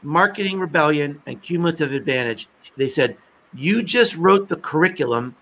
[0.00, 2.46] Marketing Rebellion, and Cumulative Advantage."
[2.76, 3.16] They said
[3.52, 5.34] you just wrote the curriculum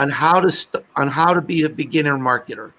[0.00, 2.72] on how to st- on how to be a beginner marketer,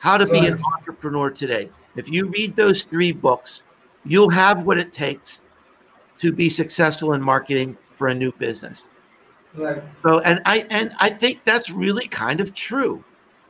[0.00, 1.70] how to be an entrepreneur today.
[1.96, 3.62] If you read those three books,
[4.04, 5.40] you'll have what it takes
[6.18, 8.90] to be successful in marketing for a new business.
[9.54, 9.82] Right.
[10.02, 13.02] So, and I and I think that's really kind of true.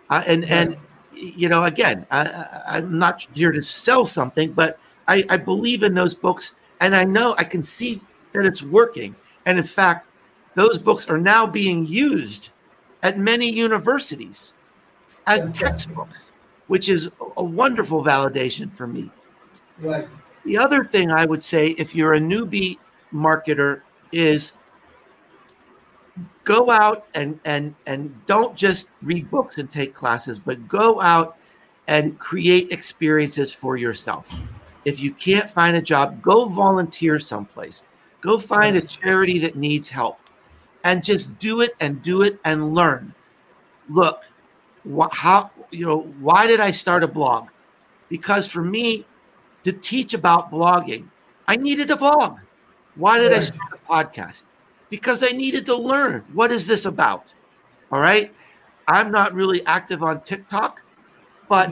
[0.09, 0.51] Uh, and right.
[0.53, 0.77] and
[1.13, 5.93] you know, again, I, I'm not here to sell something, but I, I believe in
[5.93, 8.01] those books, and I know I can see
[8.33, 9.17] that it's working.
[9.45, 10.07] And in fact,
[10.55, 12.51] those books are now being used
[13.03, 14.55] at many universities
[15.27, 16.31] as textbooks
[16.69, 19.11] which is a wonderful validation for me.
[19.81, 20.09] Right.
[20.45, 22.79] The other thing I would say, if you're a newbie
[23.13, 23.83] marketer,
[24.13, 24.53] is
[26.45, 31.37] go out and and and don't just read books and take classes, but go out
[31.89, 34.29] and create experiences for yourself.
[34.85, 37.83] If you can't find a job, go volunteer someplace.
[38.21, 40.19] Go find a charity that needs help
[40.85, 43.15] and just do it and do it and learn.
[43.89, 44.23] Look,
[44.85, 47.49] wh- how you know why did I start a blog?
[48.09, 49.07] Because for me
[49.63, 51.09] to teach about blogging,
[51.47, 52.39] I needed a blog.
[52.95, 54.45] Why did I start a podcast?
[54.91, 57.33] Because I needed to learn what is this about.
[57.93, 58.35] All right,
[58.87, 60.83] I'm not really active on TikTok,
[61.49, 61.71] but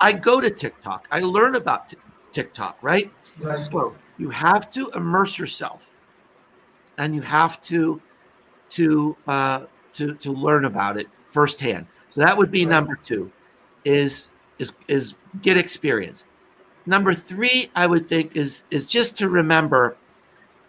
[0.00, 1.08] I go to TikTok.
[1.10, 1.96] I learn about t-
[2.32, 2.78] TikTok.
[2.82, 3.10] Right?
[3.40, 3.58] right.
[3.58, 5.94] So you have to immerse yourself,
[6.98, 8.00] and you have to
[8.76, 9.60] to uh,
[9.94, 11.86] to to learn about it firsthand.
[12.08, 13.32] So that would be number two,
[13.84, 16.26] is is is get experience.
[16.84, 19.96] Number three, I would think is is just to remember,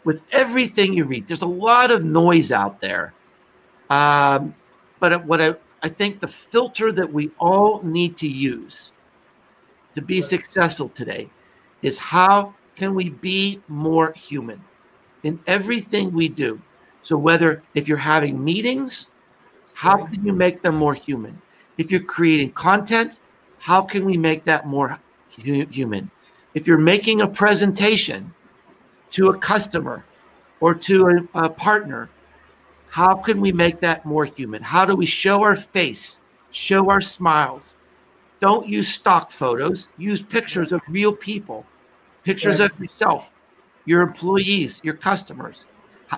[0.03, 3.13] with everything you read, there's a lot of noise out there.
[3.89, 4.55] Um,
[4.99, 8.93] but what I, I think the filter that we all need to use
[9.93, 11.29] to be successful today
[11.81, 14.63] is how can we be more human
[15.23, 16.61] in everything we do.
[17.07, 19.07] So whether if you're having meetings
[19.77, 21.39] how can you make them more human?
[21.77, 23.19] If you're creating content,
[23.59, 24.99] how can we make that more
[25.35, 26.09] hu- human?
[26.55, 28.33] If you're making a presentation
[29.11, 30.03] to a customer
[30.61, 32.09] or to a, a partner,
[32.89, 34.63] how can we make that more human?
[34.63, 37.75] How do we show our face, show our smiles?
[38.39, 41.67] Don't use stock photos, use pictures of real people,
[42.23, 43.31] pictures of yourself,
[43.85, 45.67] your employees, your customers.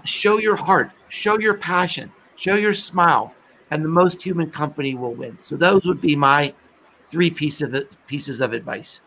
[0.03, 3.33] Show your heart, show your passion, show your smile
[3.71, 5.37] and the most human company will win.
[5.41, 6.53] So those would be my
[7.09, 9.01] three pieces of pieces of advice.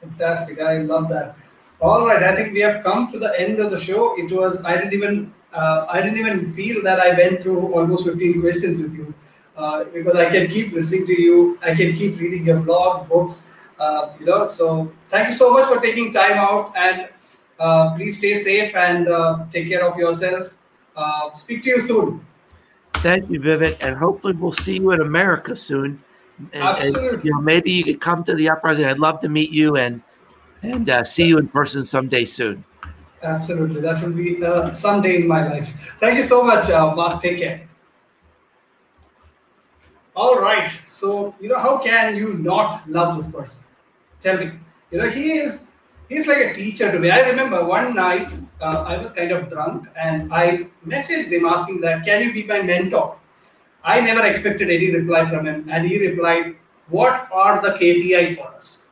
[0.00, 0.60] Fantastic.
[0.60, 1.36] I love that.
[1.80, 2.22] All right.
[2.22, 4.18] I think we have come to the end of the show.
[4.18, 8.04] It was I didn't even uh, I didn't even feel that I went through almost
[8.04, 9.12] 15 questions with you
[9.56, 11.58] uh, because I can keep listening to you.
[11.62, 13.48] I can keep reading your blogs, books,
[13.78, 14.46] uh, you know.
[14.46, 17.08] So thank you so much for taking time out and
[17.60, 20.56] uh, please stay safe and uh, take care of yourself.
[20.96, 22.26] Uh, speak to you soon.
[22.94, 26.02] Thank you, Vivek, and hopefully we'll see you in America soon.
[26.52, 27.08] And, Absolutely.
[27.08, 28.86] And, you know, maybe you could come to the uprising.
[28.86, 30.02] I'd love to meet you and
[30.62, 32.64] and uh, see you in person someday soon.
[33.22, 35.96] Absolutely, that will be uh, someday in my life.
[36.00, 37.20] Thank you so much, uh, Mark.
[37.20, 37.68] Take care.
[40.16, 40.68] All right.
[40.68, 43.64] So you know, how can you not love this person?
[44.20, 44.52] Tell me.
[44.90, 45.69] You know, he is
[46.10, 47.10] he's like a teacher to me.
[47.10, 48.30] I remember one night
[48.60, 52.44] uh, I was kind of drunk and I messaged him asking that, can you be
[52.44, 53.16] my mentor?
[53.82, 56.56] I never expected any reply from him, and he replied,
[56.88, 58.82] What are the KPIs for us?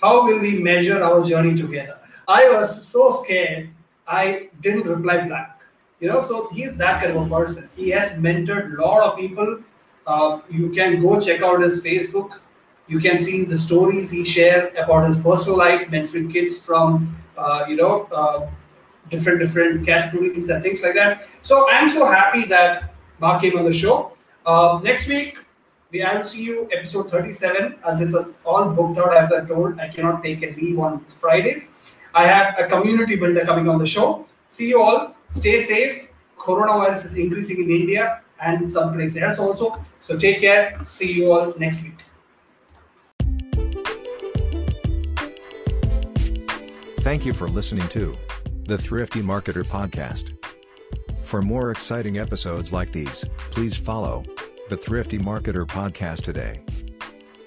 [0.00, 1.98] How will we measure our journey together?
[2.28, 3.70] I was so scared,
[4.06, 5.62] I didn't reply back.
[5.98, 7.68] You know, so he's that kind of a person.
[7.74, 9.58] He has mentored a lot of people.
[10.06, 12.38] Uh, you can go check out his Facebook.
[12.88, 17.66] You can see the stories he shared about his personal life, mentoring kids from, uh,
[17.68, 18.48] you know, uh,
[19.10, 21.28] different different categories and things like that.
[21.42, 24.12] So I'm so happy that Mark came on the show.
[24.46, 25.38] Uh, next week,
[25.90, 29.78] we will see you episode 37 as it was all booked out as I told.
[29.78, 31.72] I cannot take a leave on Fridays.
[32.14, 34.26] I have a community builder coming on the show.
[34.48, 35.14] See you all.
[35.30, 36.08] Stay safe.
[36.38, 39.84] Coronavirus is increasing in India and someplace else also.
[40.00, 40.78] So take care.
[40.82, 42.07] See you all next week.
[47.08, 48.14] Thank you for listening to
[48.64, 50.36] the Thrifty Marketer Podcast.
[51.22, 54.24] For more exciting episodes like these, please follow
[54.68, 56.60] the Thrifty Marketer Podcast today.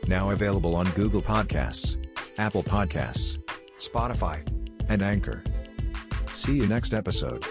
[0.07, 2.03] Now available on Google Podcasts,
[2.39, 3.37] Apple Podcasts,
[3.77, 4.41] Spotify,
[4.89, 5.43] and Anchor.
[6.33, 7.45] See you next episode.